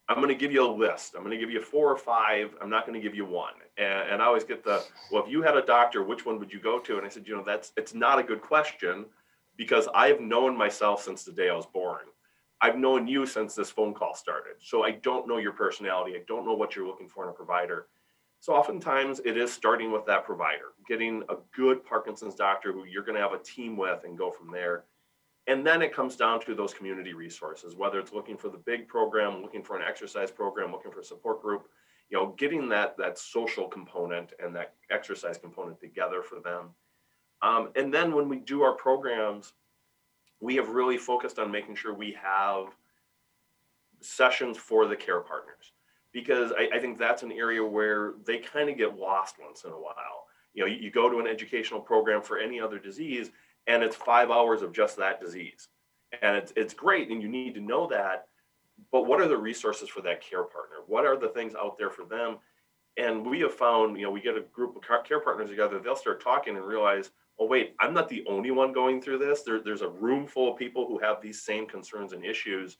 [0.08, 1.14] I'm going to give you a list.
[1.16, 2.54] I'm going to give you four or five.
[2.60, 3.54] I'm not going to give you one.
[3.78, 6.52] And, and I always get the, well, if you had a doctor, which one would
[6.52, 6.98] you go to?
[6.98, 9.06] And I said, you know, that's, it's not a good question
[9.56, 12.06] because I've known myself since the day I was born.
[12.60, 14.54] I've known you since this phone call started.
[14.60, 16.14] So I don't know your personality.
[16.14, 17.88] I don't know what you're looking for in a provider.
[18.40, 23.04] So oftentimes it is starting with that provider, getting a good Parkinson's doctor who you're
[23.04, 24.84] going to have a team with and go from there.
[25.48, 28.86] And then it comes down to those community resources, whether it's looking for the big
[28.86, 31.68] program, looking for an exercise program, looking for a support group,
[32.10, 36.70] you know, getting that that social component and that exercise component together for them
[37.42, 39.52] um, and then when we do our programs,
[40.40, 42.66] we have really focused on making sure we have
[44.00, 45.72] sessions for the care partners
[46.12, 49.70] because I, I think that's an area where they kind of get lost once in
[49.70, 50.26] a while.
[50.54, 53.30] You know, you, you go to an educational program for any other disease
[53.66, 55.68] and it's five hours of just that disease.
[56.20, 58.26] And it's, it's great and you need to know that.
[58.90, 60.76] But what are the resources for that care partner?
[60.86, 62.38] What are the things out there for them?
[62.96, 65.96] And we have found, you know, we get a group of care partners together, they'll
[65.96, 67.10] start talking and realize,
[67.42, 69.42] oh wait i'm not the only one going through this.
[69.42, 72.78] There, there's a room full of people who have these same concerns and issues.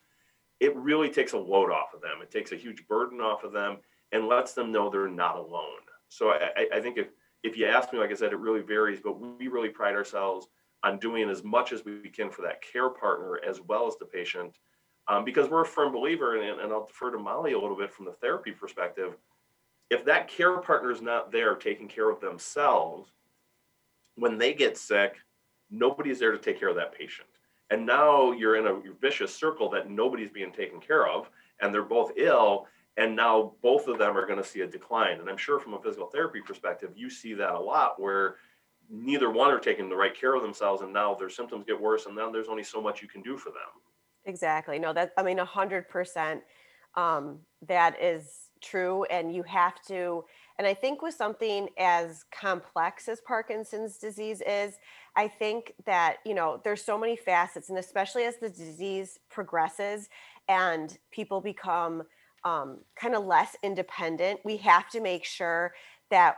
[0.61, 2.22] It really takes a load off of them.
[2.22, 3.79] It takes a huge burden off of them
[4.12, 5.83] and lets them know they're not alone.
[6.09, 7.09] So i, I think if
[7.42, 10.46] if you ask me like i said it really varies but we really pride ourselves
[10.85, 14.05] on doing as much as we can for that care partner as well as the
[14.05, 14.59] patient
[15.09, 17.92] um, because we're a firm believer and, and i'll defer to molly a little bit
[17.92, 19.16] from the therapy perspective.
[19.90, 23.11] If that care partner is not there taking care of themselves
[24.16, 25.16] when they get sick,
[25.70, 27.29] nobody's there to take care of that patient.
[27.70, 31.83] And now you're in a vicious circle that nobody's being taken care of, and they're
[31.83, 32.66] both ill.
[32.98, 35.20] And now both of them are going to see a decline.
[35.20, 38.37] And I'm sure from a physical therapy perspective, you see that a lot where
[38.90, 42.05] neither one are taking the right care of themselves, and now their symptoms get worse,
[42.05, 43.81] and then there's only so much you can do for them.
[44.27, 44.79] Exactly.
[44.79, 46.42] No, that I mean, a hundred percent.
[46.94, 50.25] Um, that is true, and you have to
[50.62, 54.75] and I think with something as complex as Parkinson's disease is,
[55.16, 60.09] I think that, you know, there's so many facets, and especially as the disease progresses
[60.48, 62.05] and people become
[62.44, 65.72] um, kind of less independent, we have to make sure
[66.11, 66.37] that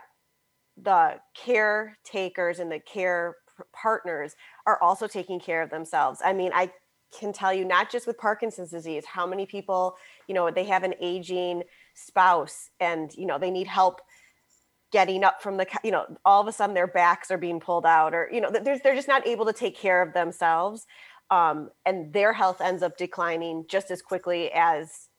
[0.75, 3.35] the caretakers and the care
[3.73, 4.35] partners
[4.65, 6.19] are also taking care of themselves.
[6.25, 6.71] I mean, I
[7.17, 9.95] can tell you not just with Parkinson's disease, how many people,
[10.27, 11.61] you know, they have an aging
[11.93, 14.01] spouse and, you know, they need help
[14.91, 17.85] getting up from the, you know, all of a sudden their backs are being pulled
[17.85, 20.85] out or, you know, they're, they're just not able to take care of themselves.
[21.31, 25.09] Um, and their health ends up declining just as quickly as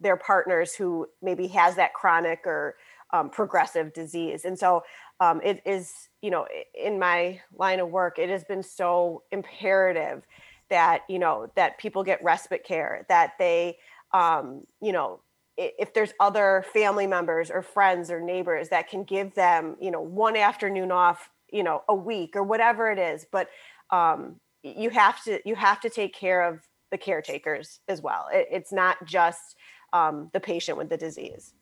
[0.00, 2.76] their partners who maybe has that chronic or
[3.12, 4.44] um, progressive disease.
[4.44, 4.84] And so
[5.20, 10.22] um, it is, you know, in my line of work, it has been so imperative
[10.70, 13.78] that you know that people get respite care that they
[14.12, 15.20] um, you know
[15.58, 20.00] if there's other family members or friends or neighbors that can give them you know
[20.00, 23.48] one afternoon off you know a week or whatever it is but
[23.90, 28.46] um, you have to you have to take care of the caretakers as well it,
[28.50, 29.56] it's not just
[29.92, 31.54] um, the patient with the disease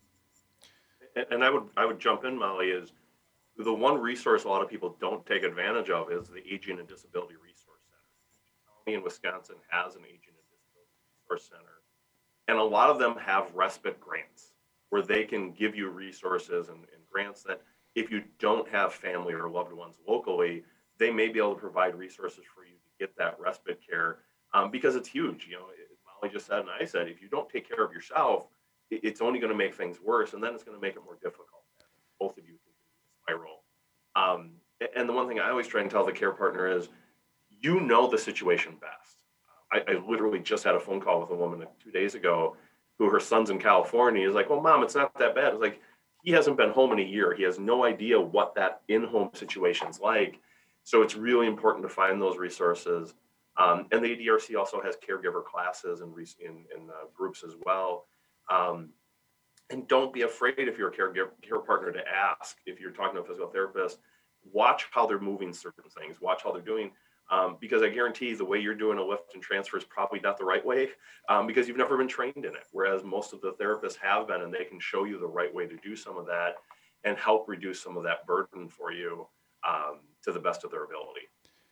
[1.31, 2.93] and i would i would jump in molly is
[3.59, 6.87] the one resource a lot of people don't take advantage of is the aging and
[6.87, 8.97] disability resource center.
[8.97, 10.93] in Wisconsin has an aging and disability
[11.25, 11.76] resource center.
[12.49, 14.53] And a lot of them have respite grants
[14.91, 17.61] where they can give you resources and, and grants that
[17.95, 20.63] if you don't have family or loved ones locally,
[20.99, 24.19] they may be able to provide resources for you to get that respite care
[24.55, 25.47] um, because it's huge.
[25.49, 25.67] You know,
[26.21, 28.47] Molly just said, and I said, if you don't take care of yourself,
[28.91, 31.19] it's only going to make things worse, and then it's going to make it more
[31.21, 31.63] difficult.
[32.21, 32.73] Both of you can
[33.23, 33.65] spiral.
[34.15, 34.53] Um,
[34.95, 36.89] and the one thing I always try and tell the care partner is,
[37.61, 39.17] you know the situation best.
[39.73, 42.57] I, I, literally just had a phone call with a woman two days ago
[42.99, 44.27] who her son's in California.
[44.27, 45.55] He's like, well, mom, it's not that bad.
[45.55, 45.81] It's like,
[46.23, 47.35] he hasn't been home in a year.
[47.35, 50.41] He has no idea what that in-home situation's like.
[50.83, 53.15] So it's really important to find those resources.
[53.57, 58.07] Um, and the ADRC also has caregiver classes and in, in uh, groups as well.
[58.51, 58.91] Um,
[59.71, 63.17] and don't be afraid if you're a caregiver care partner to ask if you're talking
[63.17, 63.99] to a physical therapist
[64.53, 66.91] watch how they're moving certain things watch how they're doing
[67.31, 70.39] um, because i guarantee the way you're doing a lift and transfer is probably not
[70.39, 70.89] the right way
[71.29, 74.43] um, because you've never been trained in it whereas most of the therapists have been
[74.43, 76.57] and they can show you the right way to do some of that
[77.05, 79.27] and help reduce some of that burden for you
[79.69, 81.29] um, to the best of their ability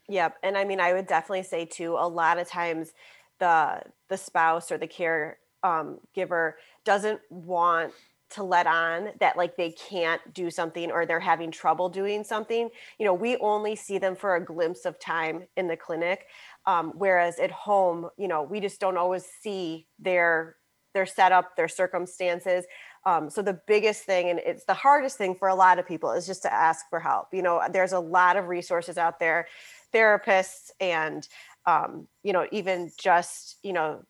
[0.09, 0.37] Yep.
[0.43, 2.93] And I mean, I would definitely say too, a lot of times
[3.39, 7.93] the the spouse or the care um, giver doesn't want
[8.31, 12.69] to let on that like they can't do something or they're having trouble doing something
[12.99, 16.27] you know we only see them for a glimpse of time in the clinic
[16.67, 20.57] um, whereas at home you know we just don't always see their
[20.95, 22.65] their setup their circumstances
[23.07, 26.11] um, so the biggest thing and it's the hardest thing for a lot of people
[26.13, 29.47] is just to ask for help you know there's a lot of resources out there
[29.93, 31.29] therapists and
[31.67, 34.03] um, you know even just you know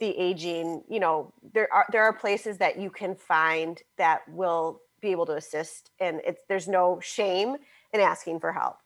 [0.00, 4.80] the aging you know there are there are places that you can find that will
[5.00, 7.56] be able to assist and it's there's no shame
[7.92, 8.76] in asking for help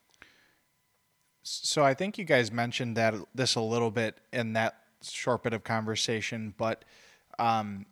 [1.47, 5.53] So I think you guys mentioned that this a little bit in that short bit
[5.53, 6.83] of conversation, but
[7.37, 7.85] um,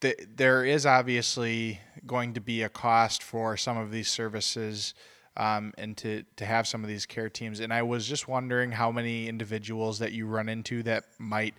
[0.00, 4.94] th- there is obviously going to be a cost for some of these services
[5.36, 7.60] um, and to, to have some of these care teams.
[7.60, 11.54] And I was just wondering how many individuals that you run into that might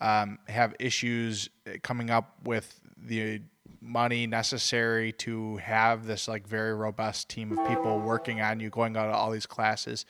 [0.00, 1.48] um, have issues
[1.82, 3.42] coming up with the
[3.80, 8.96] money necessary to have this like very robust team of people working on you, going
[8.96, 10.04] out to all these classes.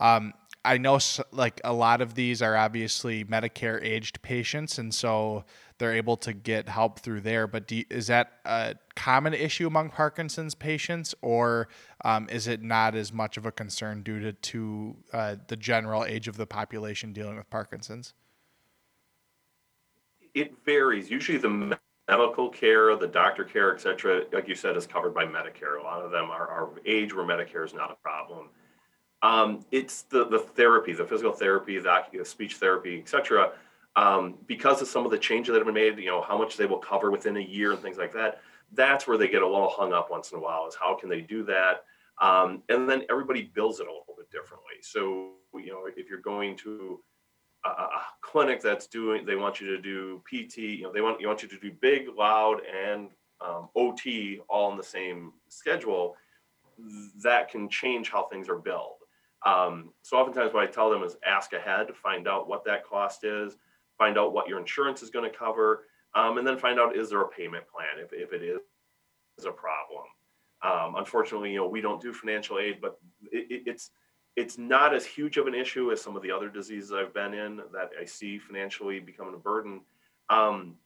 [0.00, 0.98] Um, I know
[1.32, 5.44] like a lot of these are obviously Medicare aged patients, and so
[5.78, 7.46] they're able to get help through there.
[7.46, 11.68] But is that a common issue among Parkinson's patients, or
[12.04, 16.04] um, is it not as much of a concern due to, to uh, the general
[16.04, 18.12] age of the population dealing with Parkinson's?
[20.40, 21.10] It varies.
[21.10, 25.24] Usually, the medical care, the doctor care, et cetera, like you said, is covered by
[25.24, 25.78] Medicare.
[25.78, 28.48] A lot of them are, are age where Medicare is not a problem.
[29.20, 33.52] Um, it's the, the therapy, the physical therapy, the speech therapy, et cetera.
[33.96, 36.56] Um, because of some of the changes that have been made, you know, how much
[36.56, 38.40] they will cover within a year and things like that.
[38.72, 41.08] That's where they get a little hung up once in a while is how can
[41.08, 41.84] they do that?
[42.20, 44.78] Um, and then everybody bills it a little bit differently.
[44.82, 47.00] So, you know, if you're going to
[47.64, 47.86] a,
[48.20, 51.42] clinic that's doing they want you to do pt you know they want you want
[51.42, 54.00] you to do big loud and um, ot
[54.48, 56.14] all in the same schedule
[57.22, 58.98] that can change how things are billed.
[59.44, 63.22] Um, so oftentimes what i tell them is ask ahead find out what that cost
[63.22, 63.56] is
[63.96, 67.10] find out what your insurance is going to cover um, and then find out is
[67.10, 68.58] there a payment plan if, if it is,
[69.38, 70.02] is a problem?
[70.62, 72.98] Um, unfortunately you know we don't do financial aid but
[73.30, 73.90] it, it, it's
[74.38, 77.34] it's not as huge of an issue as some of the other diseases I've been
[77.34, 79.80] in that I see financially becoming a burden.
[80.30, 80.76] Um,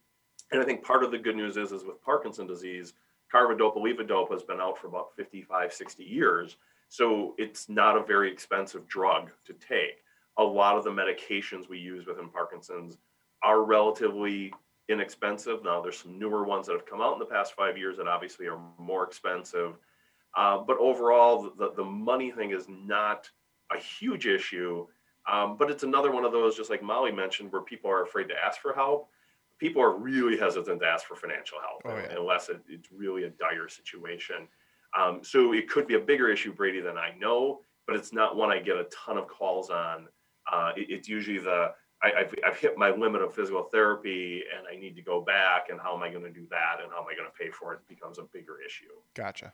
[0.50, 2.94] and I think part of the good news is, is with Parkinson's disease,
[3.32, 6.56] carbidopa levodopa has been out for about 55, 60 years.
[6.88, 10.02] So it's not a very expensive drug to take.
[10.38, 12.96] A lot of the medications we use within Parkinson's
[13.42, 14.50] are relatively
[14.88, 15.62] inexpensive.
[15.62, 18.08] Now there's some newer ones that have come out in the past five years that
[18.08, 19.74] obviously are more expensive.
[20.34, 23.28] Uh, but overall, the, the money thing is not
[23.74, 24.87] a huge issue.
[25.30, 28.28] Um, but it's another one of those, just like Molly mentioned, where people are afraid
[28.28, 29.08] to ask for help.
[29.58, 32.16] People are really hesitant to ask for financial help Oh, yeah.
[32.18, 34.48] unless it, it's really a dire situation.
[34.98, 38.37] Um, so it could be a bigger issue, Brady, than I know, but it's not
[38.37, 40.08] one I get a ton of calls on.
[40.50, 41.72] Uh, it- it's usually the
[42.04, 45.68] I, I've, I've hit my limit of physical therapy and I need to go back,
[45.70, 47.48] and how am I going to do that, and how am I going to pay
[47.52, 48.88] for it becomes a bigger issue.
[49.14, 49.52] Gotcha.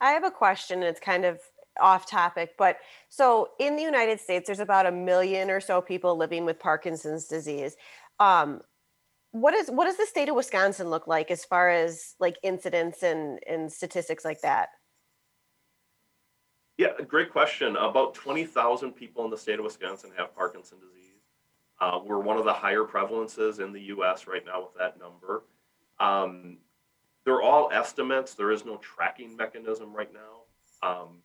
[0.00, 0.82] I have a question.
[0.82, 1.38] It's kind of
[1.80, 6.16] off topic, but so in the United States, there's about a million or so people
[6.16, 7.76] living with Parkinson's disease.
[8.20, 8.60] Um,
[9.32, 13.02] what is what does the state of Wisconsin look like as far as like incidence
[13.02, 14.68] and and statistics like that?
[16.76, 17.76] Yeah, great question.
[17.76, 21.22] About 20,000 people in the state of Wisconsin have Parkinson's disease.
[21.80, 25.44] Uh, we're one of the higher prevalences in the US right now with that number.
[26.00, 26.58] Um,
[27.24, 28.34] they're all estimates.
[28.34, 30.88] There is no tracking mechanism right now.
[30.88, 31.22] Um,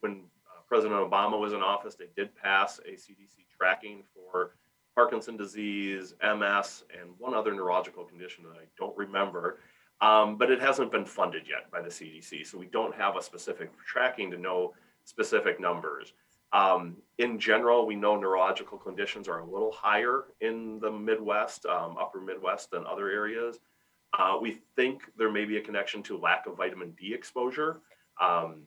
[0.00, 4.54] when uh, President Obama was in office, they did pass a CDC tracking for
[4.94, 9.58] Parkinson disease, MS, and one other neurological condition that I don't remember.
[10.00, 12.46] Um, but it hasn't been funded yet by the CDC.
[12.46, 14.72] So we don't have a specific tracking to know
[15.04, 16.14] specific numbers.
[16.52, 21.96] Um, in general, we know neurological conditions are a little higher in the Midwest, um,
[21.98, 23.60] upper Midwest, than other areas.
[24.18, 27.80] Uh, we think there may be a connection to lack of vitamin D exposure.
[28.20, 28.62] Um,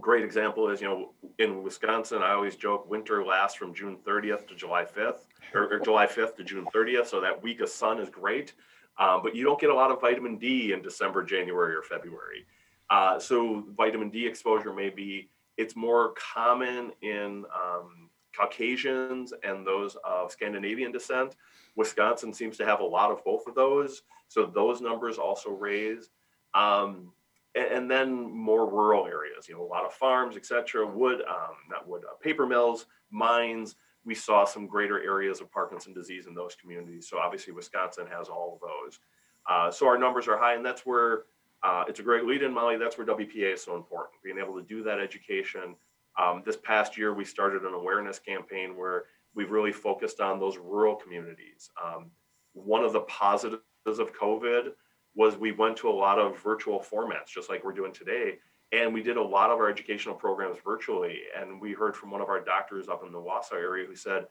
[0.00, 4.46] great example is, you know, in Wisconsin, I always joke winter lasts from June 30th
[4.48, 5.20] to July 5th,
[5.54, 7.06] or, or July 5th to June 30th.
[7.06, 8.52] So that week of sun is great.
[8.98, 12.46] Um, but you don't get a lot of vitamin D in December, January, or February.
[12.88, 19.96] Uh, so vitamin D exposure may be it's more common in um, Caucasians and those
[20.04, 21.36] of Scandinavian descent.
[21.76, 26.10] Wisconsin seems to have a lot of both of those, so those numbers also raise.
[26.54, 27.12] Um,
[27.56, 30.86] and, and, then more rural areas, you know, a lot of farms, etc.
[30.86, 33.76] Wood, um, not wood, uh, paper mills, mines.
[34.04, 37.08] We saw some greater areas of Parkinson disease in those communities.
[37.08, 39.00] So obviously, Wisconsin has all of those.
[39.48, 41.24] Uh, so our numbers are high, and that's where
[41.62, 42.76] uh, it's a great lead in, Molly.
[42.76, 44.22] That's where WPA is so important.
[44.22, 45.74] Being able to do that education.
[46.20, 49.04] Um, this past year, we started an awareness campaign where
[49.34, 51.70] we've really focused on those rural communities.
[51.82, 52.10] Um,
[52.54, 54.72] one of the positives of COVID
[55.16, 58.38] was we went to a lot of virtual formats, just like we're doing today.
[58.72, 61.20] And we did a lot of our educational programs virtually.
[61.36, 64.26] And we heard from one of our doctors up in the Wausau area who said,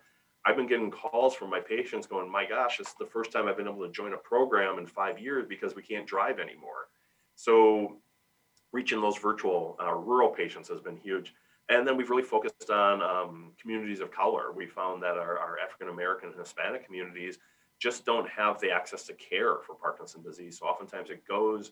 [0.45, 3.47] I've been getting calls from my patients going, my gosh, this is the first time
[3.47, 6.89] I've been able to join a program in five years because we can't drive anymore.
[7.35, 7.97] So
[8.71, 11.33] reaching those virtual uh, rural patients has been huge.
[11.69, 14.51] And then we've really focused on um, communities of color.
[14.51, 17.39] We found that our, our African American and Hispanic communities
[17.79, 20.59] just don't have the access to care for Parkinson disease.
[20.59, 21.71] So oftentimes it goes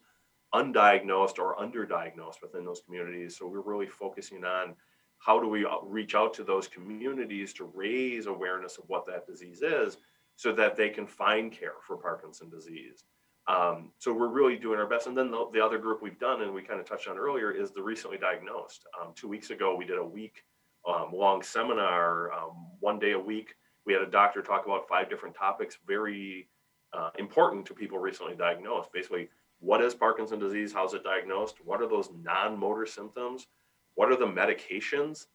[0.53, 3.37] undiagnosed or underdiagnosed within those communities.
[3.37, 4.75] So we're really focusing on
[5.17, 9.25] how do we uh, reach out to those communities to raise awareness of what that
[9.25, 9.97] disease is
[10.35, 13.05] so that they can find care for Parkinson disease.
[13.47, 15.07] Um, so we're really doing our best.
[15.07, 17.51] And then the, the, other group we've done, and we kind of touched on earlier,
[17.51, 18.85] is the recently diagnosed.
[18.99, 20.43] Um, two weeks ago, we did a week
[20.87, 23.55] um, long seminar, um, one day a week.
[23.85, 26.47] We had a doctor talk about five different topics, very
[26.93, 28.91] uh, important to people recently diagnosed.
[28.93, 29.29] Basically,
[29.59, 30.73] what is Parkinson disease?
[30.73, 31.55] How's it diagnosed?
[31.63, 33.47] What are those non motor symptoms?
[33.95, 35.27] What are the medications?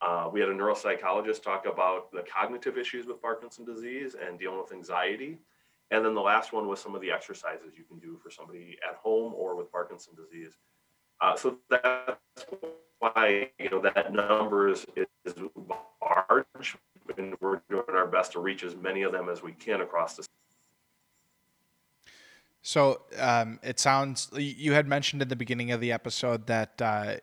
[0.00, 4.58] Uh, we had a neuropsychologist talk about the cognitive issues with Parkinson disease and dealing
[4.58, 5.38] with anxiety.
[5.90, 8.78] And then the last one was some of the exercises you can do for somebody
[8.88, 10.56] at home or with Parkinson disease.
[11.20, 12.46] Uh, so that's
[12.98, 15.34] why you know that number is, is
[16.00, 16.76] large,
[17.18, 20.16] and we're doing our best to reach as many of them as we can across
[20.16, 20.26] the.
[22.62, 27.16] So um, it sounds you had mentioned at the beginning of the episode that uh,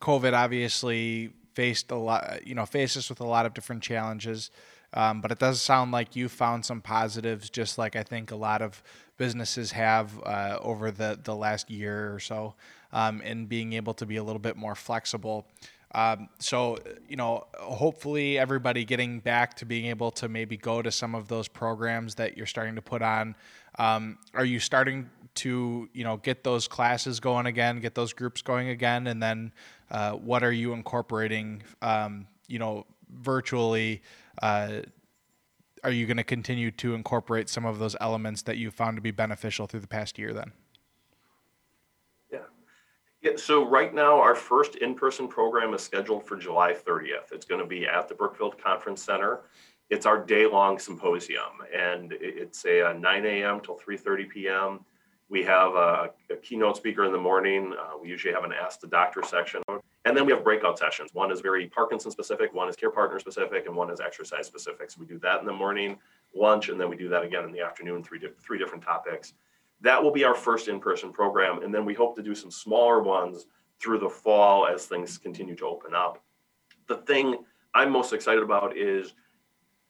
[0.00, 4.50] COVID obviously faced a lot, you know, faces with a lot of different challenges.
[4.92, 8.36] Um, but it does sound like you found some positives, just like I think a
[8.36, 8.82] lot of
[9.16, 12.54] businesses have uh, over the, the last year or so,
[12.92, 15.46] um, in being able to be a little bit more flexible.
[15.94, 16.78] Um, so,
[17.08, 21.28] you know, hopefully everybody getting back to being able to maybe go to some of
[21.28, 23.34] those programs that you're starting to put on.
[23.78, 28.42] Um, are you starting to, you know, get those classes going again, get those groups
[28.42, 29.06] going again?
[29.06, 29.52] And then
[29.90, 34.02] uh, what are you incorporating, um, you know, virtually?
[34.42, 34.80] Uh,
[35.84, 39.00] are you going to continue to incorporate some of those elements that you found to
[39.00, 40.52] be beneficial through the past year then?
[43.26, 43.32] Yeah.
[43.36, 47.32] So right now our first in-person program is scheduled for July 30th.
[47.32, 49.40] It's going to be at the Brookfield Conference Center.
[49.90, 53.60] It's our day-long symposium, and it's a, a 9 a.m.
[53.60, 54.80] till 3:30 p.m.
[55.28, 57.72] We have a, a, keynote speaker in the morning.
[57.72, 59.60] Uh, we usually have an Ask the Doctor section.
[60.04, 61.10] And then we have breakout sessions.
[61.14, 64.88] One is very Parkinson specific, one is care partner specific, and one is exercise specific.
[64.88, 65.98] So we do that in the morning,
[66.32, 69.34] lunch, and then we do that again in the afternoon, three, di- three different topics.
[69.80, 71.62] That will be our first in person program.
[71.62, 73.46] And then we hope to do some smaller ones
[73.80, 76.22] through the fall as things continue to open up.
[76.88, 77.36] The thing
[77.74, 79.12] I'm most excited about is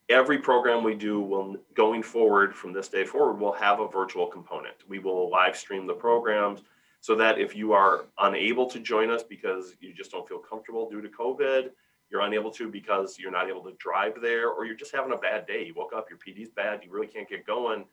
[0.08, 4.26] every program we do will going forward from this day forward will have a virtual
[4.26, 6.62] component we will live stream the programs
[7.00, 10.88] so that if you are unable to join us because you just don't feel comfortable
[10.88, 11.70] due to covid
[12.08, 15.16] you're unable to because you're not able to drive there or you're just having a
[15.16, 17.84] bad day you woke up your pd's bad you really can't get going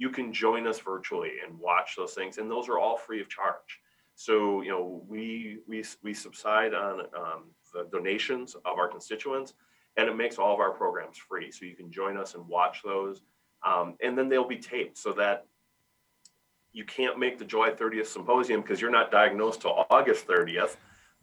[0.00, 3.28] you can join us virtually and watch those things and those are all free of
[3.28, 3.80] charge
[4.16, 9.54] so you know we we, we subside on um, the donations of our constituents
[9.96, 11.50] and it makes all of our programs free.
[11.50, 13.22] So you can join us and watch those.
[13.64, 15.46] Um, and then they'll be taped so that
[16.72, 20.76] you can't make the July 30th symposium because you're not diagnosed till August 30th.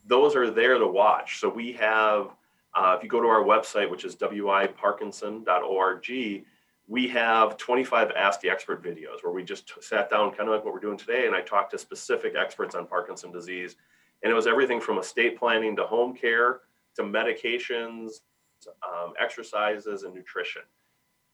[0.05, 1.39] Those are there to watch.
[1.39, 2.36] So we have,
[2.75, 6.01] uh, if you go to our website, which is wiparkinson.org,
[6.88, 10.63] we have 25 Ask the Expert videos where we just sat down, kind of like
[10.63, 13.75] what we're doing today, and I talked to specific experts on Parkinson disease.
[14.23, 16.61] And it was everything from estate planning to home care
[16.95, 18.21] to medications
[18.65, 20.63] um, exercises, and nutrition.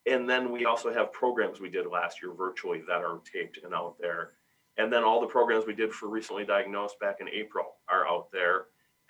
[0.05, 3.73] And then we also have programs we did last year virtually that are taped and
[3.73, 4.31] out there.
[4.77, 8.31] And then all the programs we did for recently diagnosed back in April are out
[8.31, 8.65] there.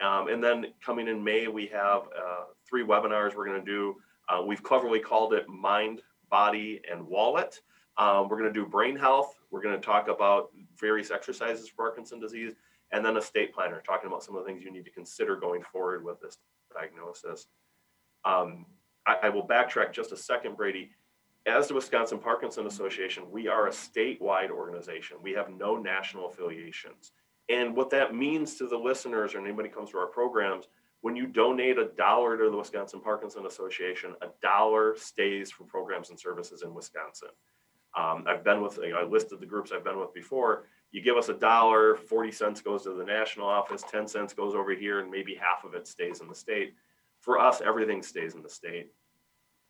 [0.05, 3.95] Um, and then coming in May, we have uh, three webinars we're going to do.
[4.29, 6.01] Uh, we've cleverly called it Mind,
[6.33, 7.61] Body, and Wallet
[7.95, 9.35] Um, we're going to do brain health.
[9.51, 12.53] We're going to talk about various exercises for Parkinson disease,
[12.91, 15.35] and then a state planner talking about some of the things you need to consider
[15.35, 16.39] going forward with this
[16.73, 17.45] diagnosis.
[18.25, 18.65] Um,
[19.05, 20.89] I, I will backtrack just a second, Brady.
[21.45, 25.17] As the Wisconsin Parkinson Association, we are a statewide organization.
[25.21, 27.11] We have no national affiliations.
[27.47, 30.65] And what that means to the listeners or anybody comes to our programs,
[31.03, 36.09] when you donate a dollar to the Wisconsin Parkinson Association, a dollar stays for programs
[36.09, 37.27] and services in Wisconsin.
[37.93, 40.63] Um, I've been with, I listed the groups I've been with before.
[40.91, 44.55] You give us a dollar, 40 cents goes to the national office, 10 cents goes
[44.55, 46.73] over here, and maybe half of it stays in the state.
[47.19, 48.93] For us, everything stays in the state.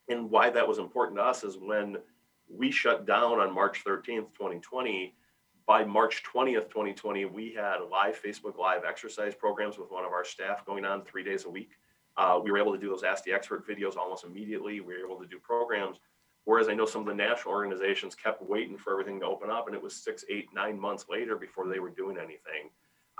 [0.10, 1.98] And why that was important to us is when
[2.48, 5.16] we shut down on March 13th, 2020,
[5.66, 10.26] by March 20th, 2020, we had live Facebook Live exercise programs with one of our
[10.26, 11.72] staff going on three days a week.
[12.18, 14.82] Uh, we were able to do those Ask the Expert videos almost immediately.
[14.82, 15.98] We were able to do programs.
[16.46, 19.68] Whereas I know some of the national organizations kept waiting for everything to open up,
[19.68, 22.70] and it was six, eight, nine months later before they were doing anything.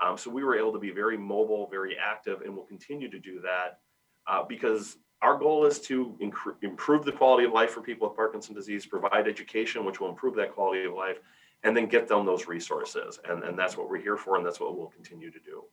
[0.04, 3.18] Um, so we were able to be very mobile, very active, and we'll continue to
[3.18, 3.78] do that
[4.26, 6.18] uh, because our goal is to
[6.60, 10.34] improve the quality of life for people with Parkinson's disease, provide education, which will improve
[10.34, 11.20] that quality of life,
[11.64, 13.18] and then get them those resources.
[13.28, 15.64] And, and that's what we're here for, and that's what we'll continue to do.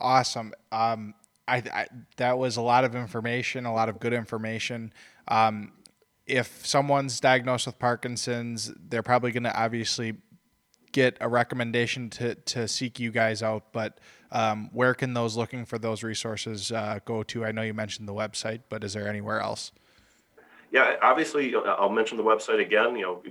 [0.00, 0.54] Awesome.
[0.70, 1.14] Um,
[1.46, 1.86] I, I,
[2.16, 4.92] that was a lot of information, a lot of good information.
[5.26, 5.72] Um,
[6.26, 10.16] if someone's diagnosed with Parkinson's, they're probably going to obviously
[10.92, 13.72] get a recommendation to, to seek you guys out.
[13.72, 13.98] But
[14.30, 17.44] um, where can those looking for those resources uh, go to?
[17.44, 19.72] I know you mentioned the website, but is there anywhere else?
[20.70, 23.22] Yeah, obviously, I'll mention the website again, you know,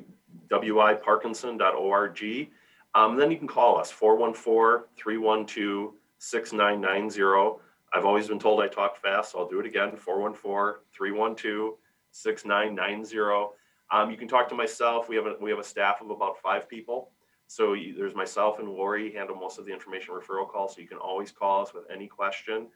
[0.50, 2.50] wiparkinson.org.
[2.96, 7.60] Um, then you can call us 414 312 6990.
[7.94, 11.76] I've always been told I talk fast, so I'll do it again 414 312
[12.12, 13.54] 6990.
[13.92, 15.08] Um, you can talk to myself.
[15.08, 17.12] We have a, we have a staff of about five people.
[17.48, 20.76] So you, there's myself and Lori handle most of the information referral calls.
[20.76, 22.68] So you can always call us with any question.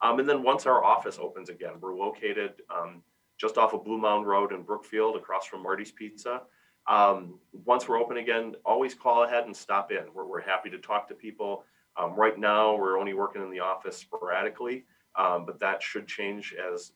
[0.00, 3.02] Um, and then once our office opens again, we're located um,
[3.38, 6.42] just off of Blue Mound Road in Brookfield, across from Marty's Pizza.
[6.86, 10.04] Um, once we're open again, always call ahead and stop in.
[10.14, 11.64] We're, we're happy to talk to people.
[11.96, 14.84] Um, right now, we're only working in the office sporadically.
[15.16, 16.92] Um, but that should change as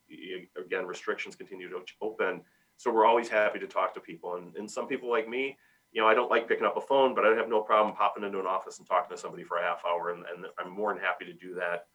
[0.61, 2.43] again restrictions continue to open.
[2.77, 5.57] So we're always happy to talk to people, and, and some people like me,
[5.93, 8.25] you know, I don't like picking up a phone, but I have no problem popping
[8.25, 10.93] into an office and talking to somebody for a half hour, and, and I'm more
[10.93, 11.87] than happy to do that.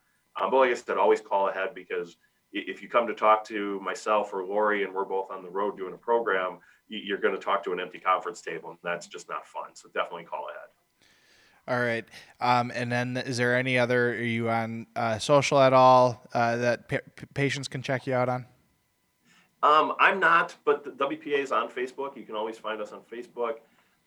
[0.42, 2.18] Um, but like I said, always call ahead because
[2.52, 5.78] if you come to talk to myself or Lori and we're both on the road
[5.78, 9.30] doing a program, you're going to talk to an empty conference table, and that's just
[9.30, 9.70] not fun.
[9.74, 10.70] So definitely call ahead.
[11.68, 12.06] All right.
[12.42, 16.58] Um, and then is there any other, are you on uh, social at all uh,
[16.58, 16.98] that pa-
[17.34, 18.46] patients can check you out on?
[19.64, 22.18] Um, I'm not, but the WPA is on Facebook.
[22.18, 23.60] You can always find us on Facebook.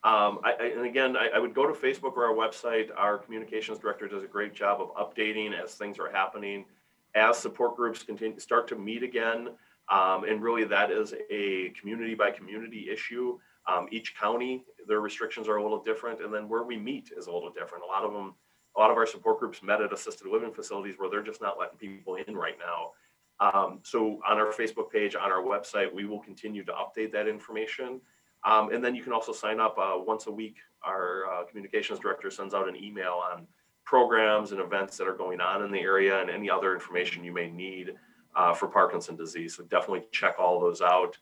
[0.05, 2.91] Um, I, I, and again, I, I, would go to Facebook or our website.
[2.95, 6.67] Our communications director does a great job of updating as things are happening,
[7.15, 9.49] as support groups continue start to meet again.
[9.91, 13.39] Um, and really, that is a community by community issue.
[13.69, 17.27] Um, each county, their restrictions are a little different, and then where we meet is
[17.27, 17.85] a little different.
[17.85, 18.35] A lot of them,
[18.77, 21.59] a lot of our support groups met at assisted living facilities where they're just not
[21.59, 22.91] letting people in right now.
[23.39, 27.29] Um, so on our Facebook page, on our website, we will continue to update that
[27.29, 28.01] information.
[28.45, 30.57] Um, and then you can also sign up uh, once a week.
[30.83, 33.47] Our uh, communications director sends out an email on
[33.85, 37.33] programs and events that are going on in the area and any other information you
[37.33, 37.95] may need
[38.37, 39.57] uh, for Parkinson disease.
[39.57, 41.19] So definitely check all those out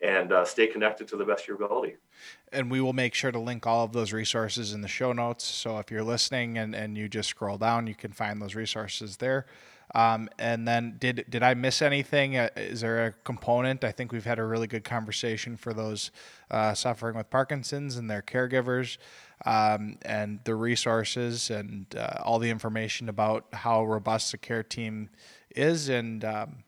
[0.00, 1.96] and uh, stay connected to the best of your ability.
[2.52, 5.44] And we will make sure to link all of those resources in the show notes.
[5.44, 9.16] So if you're listening and, and you just scroll down, you can find those resources
[9.16, 9.46] there.
[9.94, 12.36] Um, and then did did I miss anything?
[12.36, 13.84] Uh, is there a component?
[13.84, 16.10] I think we've had a really good conversation for those
[16.50, 18.98] uh, suffering with Parkinson's and their caregivers,
[19.46, 25.08] um, and the resources and uh, all the information about how robust the care team
[25.58, 26.64] is and um,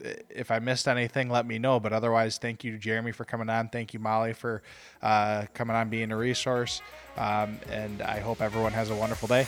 [0.00, 1.78] if I missed anything, let me know.
[1.80, 3.68] But otherwise, thank you, Jeremy, for coming on.
[3.68, 4.62] Thank you, Molly, for
[5.02, 6.82] uh, coming on, being a resource.
[7.16, 9.46] Um, and I hope everyone has a wonderful day.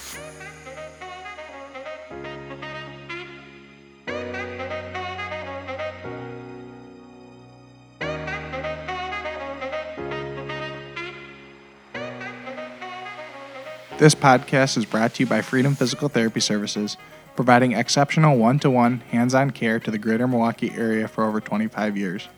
[13.98, 16.98] This podcast is brought to you by Freedom Physical Therapy Services
[17.36, 21.40] providing exceptional one to one hands on care to the greater Milwaukee area for over
[21.40, 22.28] 25 years.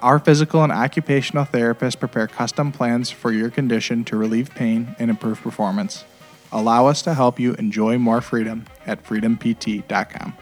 [0.00, 5.10] Our physical and occupational therapists prepare custom plans for your condition to relieve pain and
[5.10, 6.04] improve performance.
[6.50, 10.36] Allow us to help you enjoy more freedom at freedompt.com.